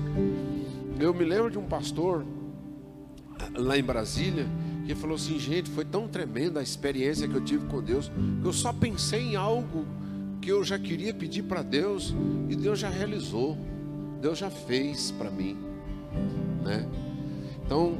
[1.00, 2.24] Eu me lembro de um pastor
[3.54, 4.46] lá em Brasília,
[4.88, 8.10] que falou assim, gente, foi tão tremenda a experiência que eu tive com Deus,
[8.40, 9.84] que eu só pensei em algo
[10.40, 12.14] que eu já queria pedir para Deus
[12.48, 13.58] e Deus já realizou.
[14.22, 15.56] Deus já fez para mim,
[16.64, 16.88] né?
[17.64, 17.98] Então,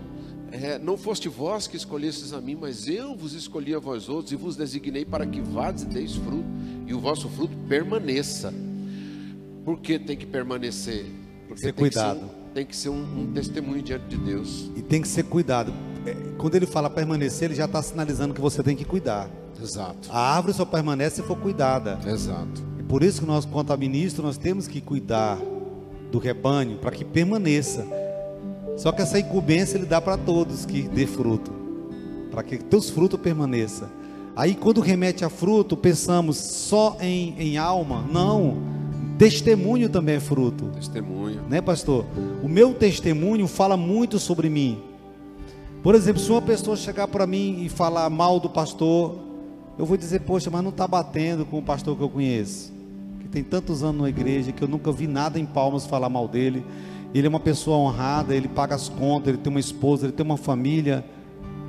[0.51, 4.33] é, não foste vós que escolhestes a mim, mas eu vos escolhi a vós outros
[4.33, 6.49] e vos designei para que vades e deis fruto,
[6.87, 8.53] e o vosso fruto permaneça.
[9.63, 11.05] Por que tem que permanecer?
[11.47, 12.19] Porque ser tem cuidado.
[12.19, 14.71] Que ser um, tem que ser um, um, testemunho diante de Deus.
[14.75, 15.73] E tem que ser cuidado.
[16.09, 19.29] É, quando ele fala permanecer, ele já está sinalizando que você tem que cuidar.
[19.61, 20.09] Exato.
[20.11, 21.99] A árvore só permanece se for cuidada.
[22.07, 22.63] Exato.
[22.79, 25.39] E por isso que nós, quanto a ministro, nós temos que cuidar
[26.11, 27.87] do rebanho para que permaneça.
[28.77, 31.51] Só que essa incumbência ele dá para todos que dê fruto,
[32.31, 33.89] para que teus frutos permaneçam.
[34.37, 38.05] Aí quando remete a fruto, pensamos só em, em alma?
[38.09, 38.57] Não.
[39.19, 40.67] Testemunho também é fruto.
[40.67, 41.43] Testemunho.
[41.49, 42.07] Né, pastor?
[42.41, 44.88] O meu testemunho fala muito sobre mim.
[45.89, 49.17] Por exemplo, se uma pessoa chegar para mim e falar mal do pastor,
[49.79, 52.71] eu vou dizer, poxa, mas não está batendo com o pastor que eu conheço.
[53.21, 56.29] Que tem tantos anos na igreja que eu nunca vi nada em Palmas falar mal
[56.29, 56.63] dele
[57.15, 60.27] ele é uma pessoa honrada, ele paga as contas, ele tem uma esposa, ele tem
[60.27, 61.03] uma família.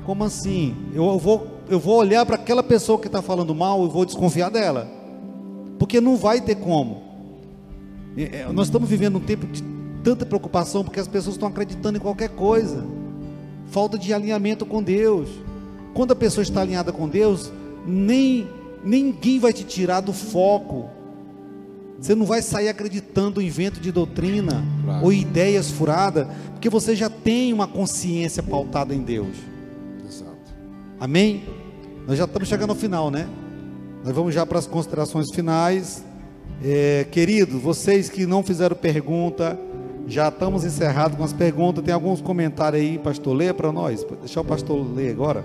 [0.06, 0.76] Como assim?
[0.94, 4.50] Eu vou, eu vou olhar para aquela pessoa que está falando mal e vou desconfiar
[4.50, 4.86] dela,
[5.78, 7.04] porque não vai ter como.
[8.18, 9.64] É, nós estamos vivendo um tempo de
[10.04, 12.86] tanta preocupação porque as pessoas estão acreditando em qualquer coisa,
[13.72, 15.30] falta de alinhamento com Deus.
[15.94, 17.52] Quando a pessoa está alinhada com Deus,
[17.86, 18.48] nem
[18.84, 20.90] ninguém vai te tirar do foco
[22.00, 25.06] você não vai sair acreditando em vento de doutrina claro.
[25.06, 29.36] ou ideias furadas, porque você já tem uma consciência pautada em Deus.
[30.08, 30.38] Exato.
[30.98, 31.44] Amém?
[32.08, 33.28] Nós já estamos chegando ao final, né?
[34.04, 36.04] Nós vamos já para as considerações finais.
[36.64, 39.60] É, queridos, vocês que não fizeram pergunta,
[40.10, 41.84] já estamos encerrados com as perguntas.
[41.84, 44.06] Tem alguns comentários aí, pastor, leia para nós.
[44.20, 45.44] Deixa o pastor ler agora.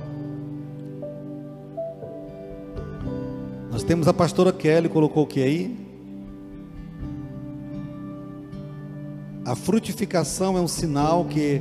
[3.71, 5.77] Nós temos a pastora Kelly, colocou o que aí?
[9.45, 11.61] A frutificação é um sinal que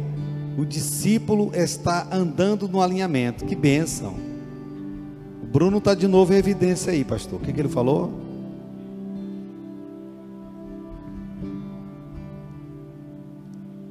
[0.58, 3.44] o discípulo está andando no alinhamento.
[3.44, 4.16] Que bênção.
[5.42, 7.42] O Bruno está de novo em evidência aí, pastor.
[7.42, 8.23] O que, que ele falou?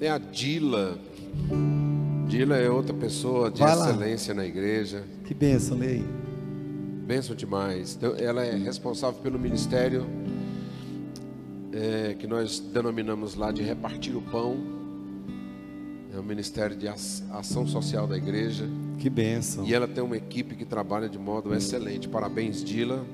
[0.03, 0.99] Tem a Dila.
[2.27, 4.41] Dila é outra pessoa de Vai excelência lá.
[4.41, 5.05] na igreja.
[5.25, 6.05] Que bênção, Lei.
[7.07, 7.95] Bênção demais.
[7.95, 10.05] Então, ela é responsável pelo ministério
[11.73, 14.57] é, que nós denominamos lá de repartir o pão.
[16.13, 18.69] É o Ministério de Ação Social da Igreja.
[18.99, 19.65] Que benção.
[19.65, 22.09] E ela tem uma equipe que trabalha de modo excelente.
[22.09, 23.07] Parabéns, Dila.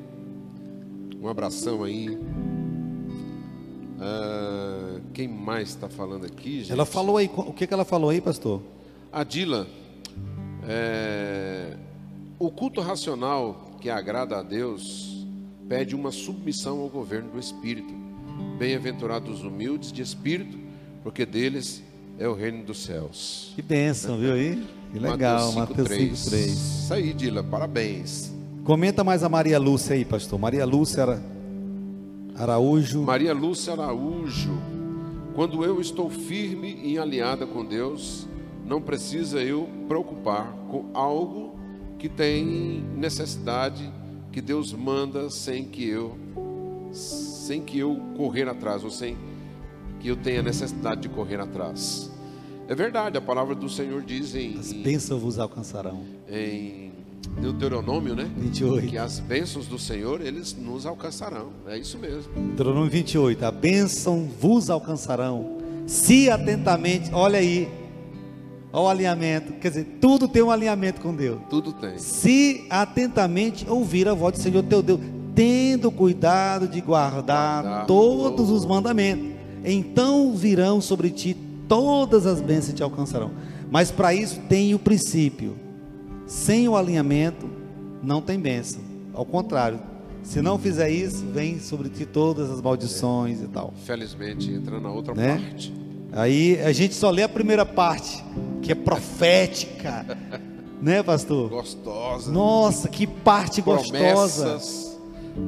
[1.20, 2.18] Um abração aí.
[4.00, 4.87] Ah,
[5.18, 6.70] quem mais está falando aqui, gente?
[6.70, 8.62] Ela falou aí, o que, que ela falou aí, pastor?
[9.12, 9.66] A Dila,
[10.62, 11.76] é,
[12.38, 15.26] o culto racional que agrada a Deus
[15.68, 17.92] pede uma submissão ao governo do Espírito.
[18.60, 20.56] Bem-aventurados os humildes de espírito,
[21.02, 21.82] porque deles
[22.16, 23.50] é o reino dos céus.
[23.56, 24.64] Que bênção, viu aí?
[24.92, 26.46] Que legal, Mateus 5,3.
[26.46, 28.32] Isso aí, Dila, parabéns.
[28.62, 30.38] Comenta mais a Maria Lúcia aí, pastor.
[30.38, 31.20] Maria Lúcia
[32.36, 33.02] Araújo.
[33.02, 34.77] Maria Lúcia Araújo.
[35.38, 38.26] Quando eu estou firme e alinhada com Deus,
[38.66, 41.56] não precisa eu preocupar com algo
[41.96, 43.88] que tem necessidade
[44.32, 46.18] que Deus manda sem que eu
[46.90, 49.16] sem que eu correr atrás, ou sem
[50.00, 52.10] que eu tenha necessidade de correr atrás.
[52.66, 54.58] É verdade, a palavra do Senhor diz em.
[54.58, 56.02] As bênçãos vos alcançarão.
[56.28, 56.87] Em
[57.40, 58.30] Deuteronômio, né?
[58.36, 58.88] 28.
[58.88, 61.50] Que as bênçãos do Senhor, eles nos alcançarão.
[61.66, 62.32] É isso mesmo.
[62.34, 63.44] Deuteronômio 28.
[63.44, 65.58] A bênção vos alcançarão.
[65.86, 67.68] Se atentamente, olha aí.
[68.72, 69.52] Olha o alinhamento.
[69.54, 71.40] Quer dizer, tudo tem um alinhamento com Deus.
[71.48, 71.96] Tudo tem.
[71.98, 75.00] Se atentamente ouvir a voz do Senhor teu Deus
[75.34, 79.28] tendo cuidado de guardar todos os mandamentos,
[79.64, 81.36] então virão sobre ti
[81.68, 83.30] todas as bênçãos te alcançarão.
[83.70, 85.67] Mas para isso tem o princípio.
[86.28, 87.48] Sem o alinhamento
[88.02, 88.82] não tem bênção.
[89.14, 89.80] Ao contrário,
[90.22, 93.44] se não fizer isso, vem sobre ti todas as maldições é.
[93.44, 93.72] e tal.
[93.86, 95.38] Felizmente entra na outra né?
[95.38, 95.72] parte.
[96.12, 98.22] Aí a gente só lê a primeira parte,
[98.60, 100.04] que é profética.
[100.82, 101.48] né, pastor?
[101.48, 102.30] Gostosa.
[102.30, 104.60] Nossa, que parte gostosa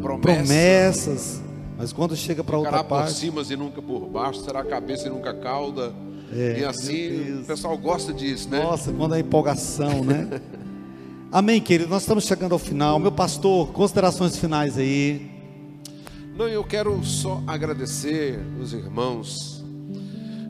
[0.01, 0.22] promessas.
[0.22, 1.43] promessas.
[1.76, 5.11] Mas quando chega para outra parte, por cima e nunca por baixo, será cabeça e
[5.11, 5.93] nunca cauda.
[6.33, 8.62] e assim o pessoal gosta disso, né?
[8.62, 10.41] Nossa, quando a empolgação, né?
[11.33, 11.89] Amém, querido.
[11.89, 12.99] Nós estamos chegando ao final.
[12.99, 15.31] Meu pastor, considerações finais aí.
[16.35, 19.64] Não, eu quero só agradecer os irmãos,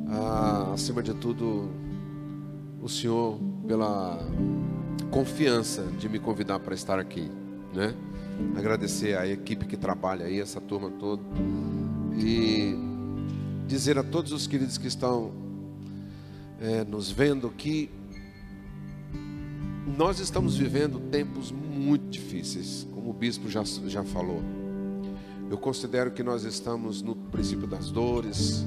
[0.08, 1.68] ah, acima de tudo,
[2.80, 4.26] o Senhor pela
[5.10, 7.30] confiança de me convidar para estar aqui,
[7.74, 7.94] né?
[8.56, 11.22] Agradecer a equipe que trabalha aí, essa turma toda,
[12.16, 12.74] e
[13.66, 15.30] dizer a todos os queridos que estão
[16.58, 17.90] é, nos vendo que
[19.96, 24.42] nós estamos vivendo tempos muito difíceis, como o bispo já, já falou.
[25.50, 28.64] Eu considero que nós estamos no princípio das dores,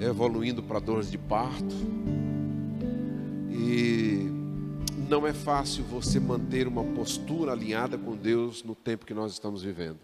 [0.00, 1.74] é, evoluindo para dores de parto,
[3.50, 4.28] e
[5.08, 9.62] não é fácil você manter uma postura alinhada com Deus no tempo que nós estamos
[9.62, 9.98] vivendo.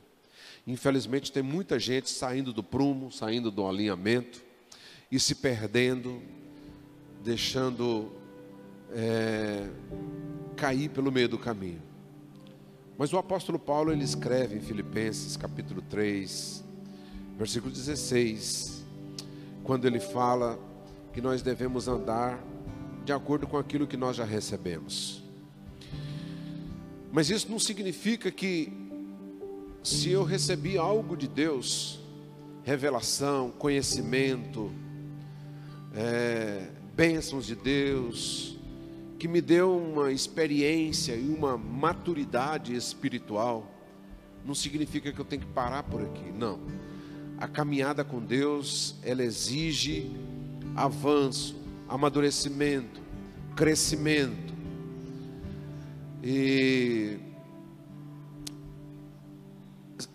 [0.67, 4.43] Infelizmente, tem muita gente saindo do prumo, saindo do alinhamento
[5.13, 6.23] e se perdendo,
[7.23, 8.11] deixando
[8.95, 9.69] é,
[10.57, 11.83] cair pelo meio do caminho.
[12.97, 16.65] Mas o apóstolo Paulo ele escreve em Filipenses capítulo 3,
[17.37, 18.85] versículo 16,
[19.65, 20.59] quando ele fala
[21.13, 22.43] que nós devemos andar
[23.05, 25.23] de acordo com aquilo que nós já recebemos.
[27.13, 28.73] Mas isso não significa que
[29.83, 32.01] se eu recebi algo de Deus,
[32.65, 34.73] revelação, conhecimento,
[35.95, 38.54] é, bênçãos de Deus,
[39.19, 43.71] que me deu uma experiência e uma maturidade espiritual,
[44.45, 46.31] não significa que eu tenho que parar por aqui.
[46.33, 46.61] Não.
[47.39, 50.11] A caminhada com Deus, ela exige
[50.75, 51.57] avanço,
[51.89, 53.01] amadurecimento,
[53.57, 54.53] crescimento.
[56.23, 57.19] E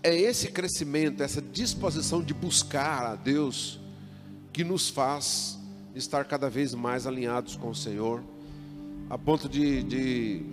[0.03, 3.79] é esse crescimento, essa disposição de buscar a Deus
[4.51, 5.57] que nos faz
[5.95, 8.23] estar cada vez mais alinhados com o Senhor
[9.09, 10.45] a ponto de, de,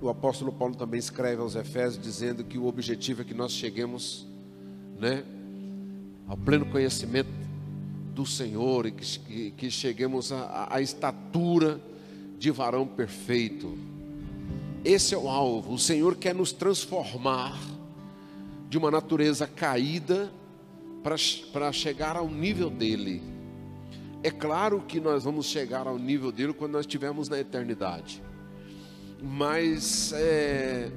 [0.00, 4.24] o apóstolo Paulo também escreve aos Efésios dizendo que o objetivo é que nós cheguemos,
[5.00, 5.24] né,
[6.28, 7.30] ao pleno conhecimento
[8.14, 11.80] do Senhor e que, que, que cheguemos à estatura
[12.38, 13.76] de varão perfeito.
[14.84, 15.74] Esse é o alvo.
[15.74, 17.58] O Senhor quer nos transformar
[18.68, 20.32] de uma natureza caída
[21.02, 23.20] para chegar ao nível dele.
[24.24, 28.22] É claro que nós vamos chegar ao nível dele quando nós estivermos na eternidade,
[29.20, 30.92] mas é,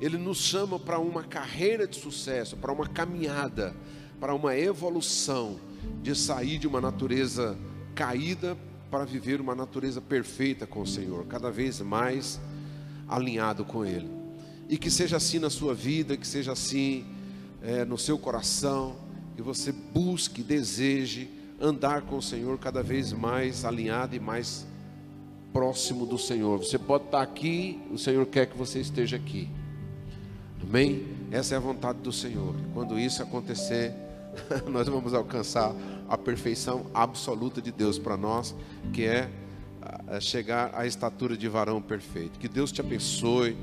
[0.00, 3.76] ele nos chama para uma carreira de sucesso, para uma caminhada,
[4.18, 5.60] para uma evolução,
[6.02, 7.58] de sair de uma natureza
[7.94, 8.56] caída
[8.90, 12.40] para viver uma natureza perfeita com o Senhor, cada vez mais
[13.06, 14.08] alinhado com Ele.
[14.66, 17.04] E que seja assim na sua vida, que seja assim
[17.62, 18.96] é, no seu coração,
[19.36, 24.66] que você busque, deseje andar com o Senhor cada vez mais alinhado e mais
[25.52, 26.58] próximo do Senhor.
[26.58, 29.48] Você pode estar aqui, o Senhor quer que você esteja aqui.
[30.62, 31.06] Amém?
[31.30, 32.54] Essa é a vontade do Senhor.
[32.74, 33.94] Quando isso acontecer,
[34.68, 35.74] nós vamos alcançar
[36.08, 38.54] a perfeição absoluta de Deus para nós,
[38.92, 39.30] que é
[40.20, 42.38] chegar à estatura de varão perfeito.
[42.38, 43.56] Que Deus te abençoe,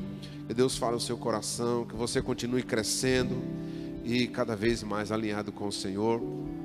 [0.48, 3.36] que Deus fale o seu coração, que você continue crescendo
[4.04, 6.22] e cada vez mais alinhado com o Senhor,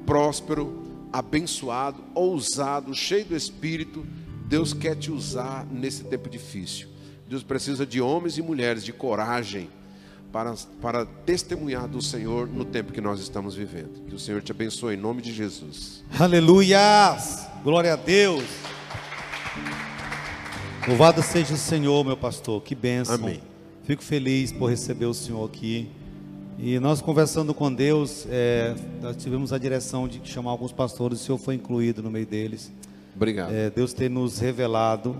[0.07, 4.07] próspero abençoado, ousado, cheio do Espírito,
[4.47, 6.89] Deus quer te usar nesse tempo difícil.
[7.29, 9.69] Deus precisa de homens e mulheres de coragem
[10.33, 14.07] para, para testemunhar do Senhor no tempo que nós estamos vivendo.
[14.09, 16.03] Que o Senhor te abençoe em nome de Jesus.
[16.19, 17.17] Aleluia!
[17.63, 18.45] Glória a Deus!
[20.87, 22.63] Louvado seja o Senhor, meu pastor.
[22.63, 23.15] Que bênção.
[23.15, 23.43] Amém.
[23.85, 25.91] Fico feliz por receber o Senhor aqui.
[26.61, 31.25] E nós conversando com Deus, é, nós tivemos a direção de chamar alguns pastores, o
[31.25, 32.73] Senhor foi incluído no meio deles.
[33.15, 33.55] Obrigado.
[33.55, 35.17] É, Deus tem nos revelado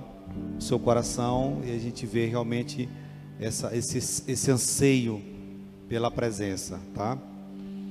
[0.59, 2.89] o seu coração e a gente vê realmente
[3.41, 5.23] essa, esse, esse anseio
[5.89, 7.17] pela presença, tá?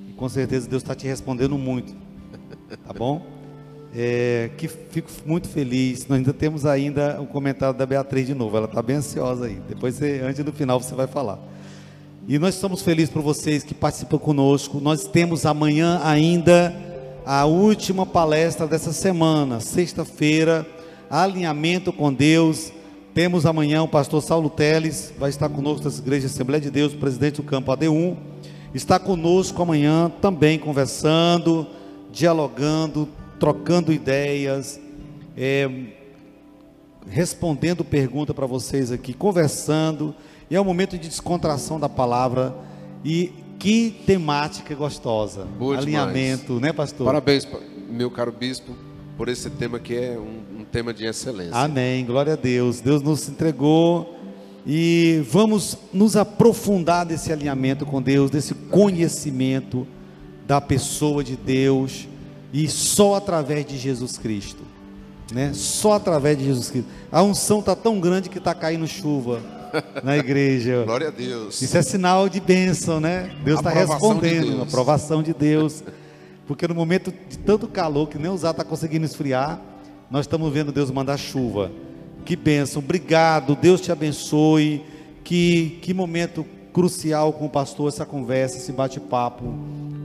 [0.10, 1.96] E com certeza Deus está te respondendo muito,
[2.86, 3.26] tá bom?
[3.96, 6.06] É, que fico muito feliz.
[6.06, 8.58] Nós ainda temos ainda um comentário da Beatriz de novo.
[8.58, 9.58] Ela está bem ansiosa aí.
[9.70, 11.40] Depois, você, antes do final, você vai falar.
[12.30, 14.82] E nós estamos felizes por vocês que participam conosco.
[14.82, 16.76] Nós temos amanhã ainda
[17.26, 20.68] a última palestra dessa semana, sexta-feira,
[21.10, 22.74] alinhamento com Deus.
[23.14, 27.38] Temos amanhã o pastor Saulo Teles, vai estar conosco da Igreja Assembleia de Deus, presidente
[27.38, 28.18] do campo AD1.
[28.74, 31.66] Está conosco amanhã também conversando,
[32.12, 33.08] dialogando,
[33.40, 34.82] trocando ideias,
[35.38, 35.70] é,
[37.10, 40.14] respondendo pergunta para vocês aqui, conversando.
[40.50, 42.56] E é um momento de descontração da palavra.
[43.04, 45.46] E que temática gostosa.
[45.58, 46.62] Boa Alinhamento, demais.
[46.62, 47.06] né, pastor?
[47.06, 47.48] Parabéns,
[47.90, 48.74] meu caro bispo.
[49.18, 51.56] por esse tema que é um, um tema de excelência.
[51.56, 52.06] Amém.
[52.06, 52.80] Glória a Deus.
[52.80, 54.16] Deus nos entregou
[54.66, 59.88] e vamos nos aprofundar desse alinhamento com Deus, desse conhecimento
[60.46, 62.08] da pessoa de Deus
[62.54, 64.64] e só através de Jesus Cristo,
[65.34, 65.52] né?
[65.54, 66.90] Só através de Jesus Cristo.
[67.12, 69.42] A unção está tão grande que está caindo chuva
[70.04, 70.84] na igreja.
[70.86, 71.62] Glória a Deus.
[71.62, 73.32] Isso é sinal de bênção, né?
[73.44, 74.68] Deus está Aprovação de respondendo, Deus.
[74.68, 75.84] aprovação de Deus.
[76.46, 79.60] Porque no momento de tanto calor que nem usar está conseguindo esfriar,
[80.10, 81.72] nós estamos vendo Deus mandar chuva.
[82.24, 84.84] Que bênção, obrigado, Deus te abençoe.
[85.24, 89.44] Que, que momento crucial com o pastor, essa conversa, esse bate-papo.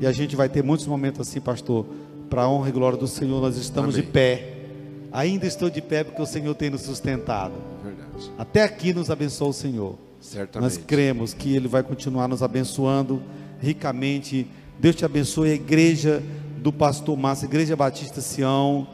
[0.00, 1.86] E a gente vai ter muitos momentos assim, pastor,
[2.28, 3.40] para a honra e glória do Senhor.
[3.40, 4.06] Nós estamos Amém.
[4.06, 4.51] de pé.
[5.12, 7.54] Ainda estou de pé porque o Senhor tem nos sustentado.
[7.84, 8.30] Verdade.
[8.38, 9.98] Até aqui nos abençoa o Senhor.
[10.18, 10.78] Nós Certamente.
[10.80, 13.22] cremos que Ele vai continuar nos abençoando
[13.60, 14.46] ricamente.
[14.78, 16.22] Deus te abençoe, a igreja
[16.58, 18.86] do Pastor Márcio, a Igreja Batista Sião.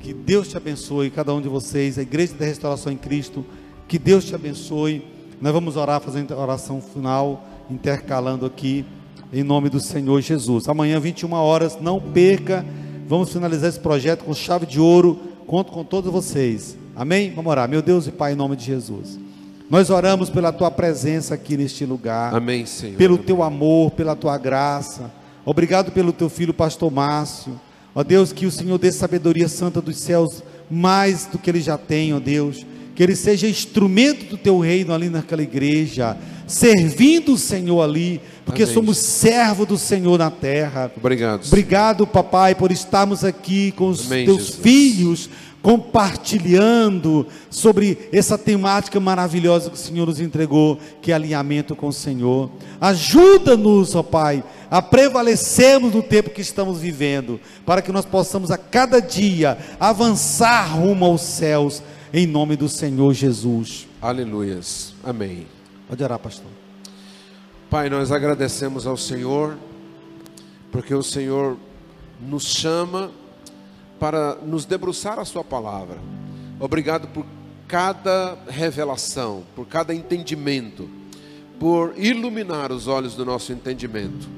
[0.00, 3.44] Que Deus te abençoe, cada um de vocês, a Igreja da Restauração em Cristo.
[3.88, 5.04] Que Deus te abençoe.
[5.40, 8.84] Nós vamos orar, fazendo a oração final, intercalando aqui,
[9.32, 10.68] em nome do Senhor Jesus.
[10.68, 12.64] Amanhã, 21 horas, não perca.
[13.08, 15.18] Vamos finalizar esse projeto com chave de ouro.
[15.46, 16.76] Conto com todos vocês.
[16.94, 17.32] Amém?
[17.34, 17.68] Vamos orar.
[17.68, 19.16] Meu Deus e Pai, em nome de Jesus.
[19.70, 22.96] Nós oramos pela tua presença aqui neste lugar Amém, Senhor.
[22.96, 25.10] pelo teu amor, pela tua graça.
[25.44, 27.60] Obrigado pelo teu filho, pastor Márcio.
[27.94, 31.78] Ó Deus, que o Senhor dê sabedoria santa dos céus mais do que ele já
[31.78, 32.66] tem, ó Deus.
[32.96, 36.16] Que ele seja instrumento do teu reino ali naquela igreja,
[36.46, 38.74] servindo o Senhor ali, porque Amém.
[38.74, 40.90] somos servo do Senhor na terra.
[40.96, 41.44] Obrigado.
[41.44, 41.52] Senhor.
[41.52, 44.60] Obrigado, papai, por estarmos aqui com os Amém, teus Jesus.
[44.62, 45.30] filhos,
[45.66, 51.92] compartilhando sobre essa temática maravilhosa que o Senhor nos entregou, que é alinhamento com o
[51.92, 52.50] Senhor.
[52.80, 58.56] Ajuda-nos, ó Pai, a prevalecermos no tempo que estamos vivendo, para que nós possamos a
[58.56, 61.82] cada dia avançar rumo aos céus,
[62.12, 63.88] em nome do Senhor Jesus.
[64.00, 64.94] Aleluias.
[65.02, 65.55] Amém.
[65.88, 66.50] Pode orar, pastor.
[67.70, 69.56] Pai, nós agradecemos ao Senhor,
[70.72, 71.56] porque o Senhor
[72.20, 73.12] nos chama
[74.00, 75.98] para nos debruçar a Sua palavra.
[76.58, 77.24] Obrigado por
[77.68, 80.90] cada revelação, por cada entendimento,
[81.58, 84.28] por iluminar os olhos do nosso entendimento,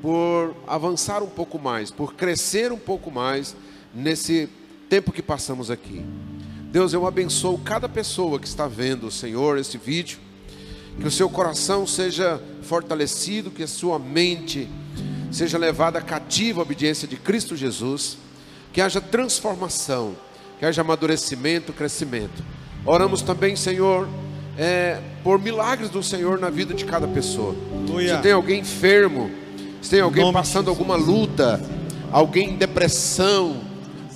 [0.00, 3.54] por avançar um pouco mais, por crescer um pouco mais
[3.94, 4.48] nesse
[4.88, 6.02] tempo que passamos aqui.
[6.72, 10.29] Deus, eu abençoo cada pessoa que está vendo, Senhor, esse vídeo
[11.00, 14.68] que o seu coração seja fortalecido, que a sua mente
[15.32, 18.18] seja levada cativa à obediência de Cristo Jesus,
[18.70, 20.14] que haja transformação,
[20.58, 22.44] que haja amadurecimento, crescimento.
[22.84, 24.06] Oramos também, Senhor,
[24.58, 27.54] é, por milagres do Senhor na vida de cada pessoa.
[28.16, 29.30] Se tem alguém enfermo,
[29.80, 31.60] se tem alguém passando alguma luta,
[32.12, 33.62] alguém em depressão,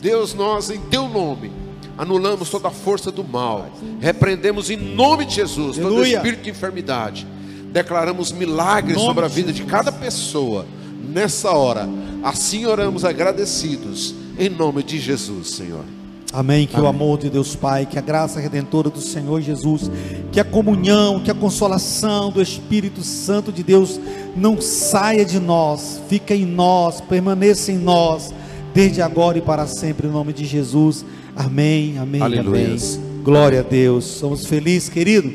[0.03, 1.64] Deus, nós em Teu nome
[1.97, 3.69] anulamos toda a força do mal,
[4.01, 6.17] repreendemos em nome de Jesus todo Aleluia.
[6.17, 7.27] espírito de enfermidade,
[7.73, 10.67] declaramos milagres Nome sobre a de vida de cada pessoa
[11.09, 11.89] nessa hora.
[12.23, 15.85] Assim oramos agradecidos em nome de Jesus, Senhor.
[16.33, 16.67] Amém.
[16.67, 16.91] Que o Amém.
[16.91, 19.89] amor de Deus Pai, que a graça redentora do Senhor Jesus,
[20.33, 24.01] que a comunhão, que a consolação do Espírito Santo de Deus
[24.35, 28.35] não saia de nós, fica em nós, permaneça em nós,
[28.75, 31.05] desde agora e para sempre, em nome de Jesus.
[31.37, 32.97] Amém, amém, Aleluias.
[32.97, 33.23] amém.
[33.23, 34.05] Glória a Deus.
[34.05, 35.33] Somos felizes, querido.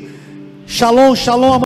[0.66, 1.58] Shalom, shalom.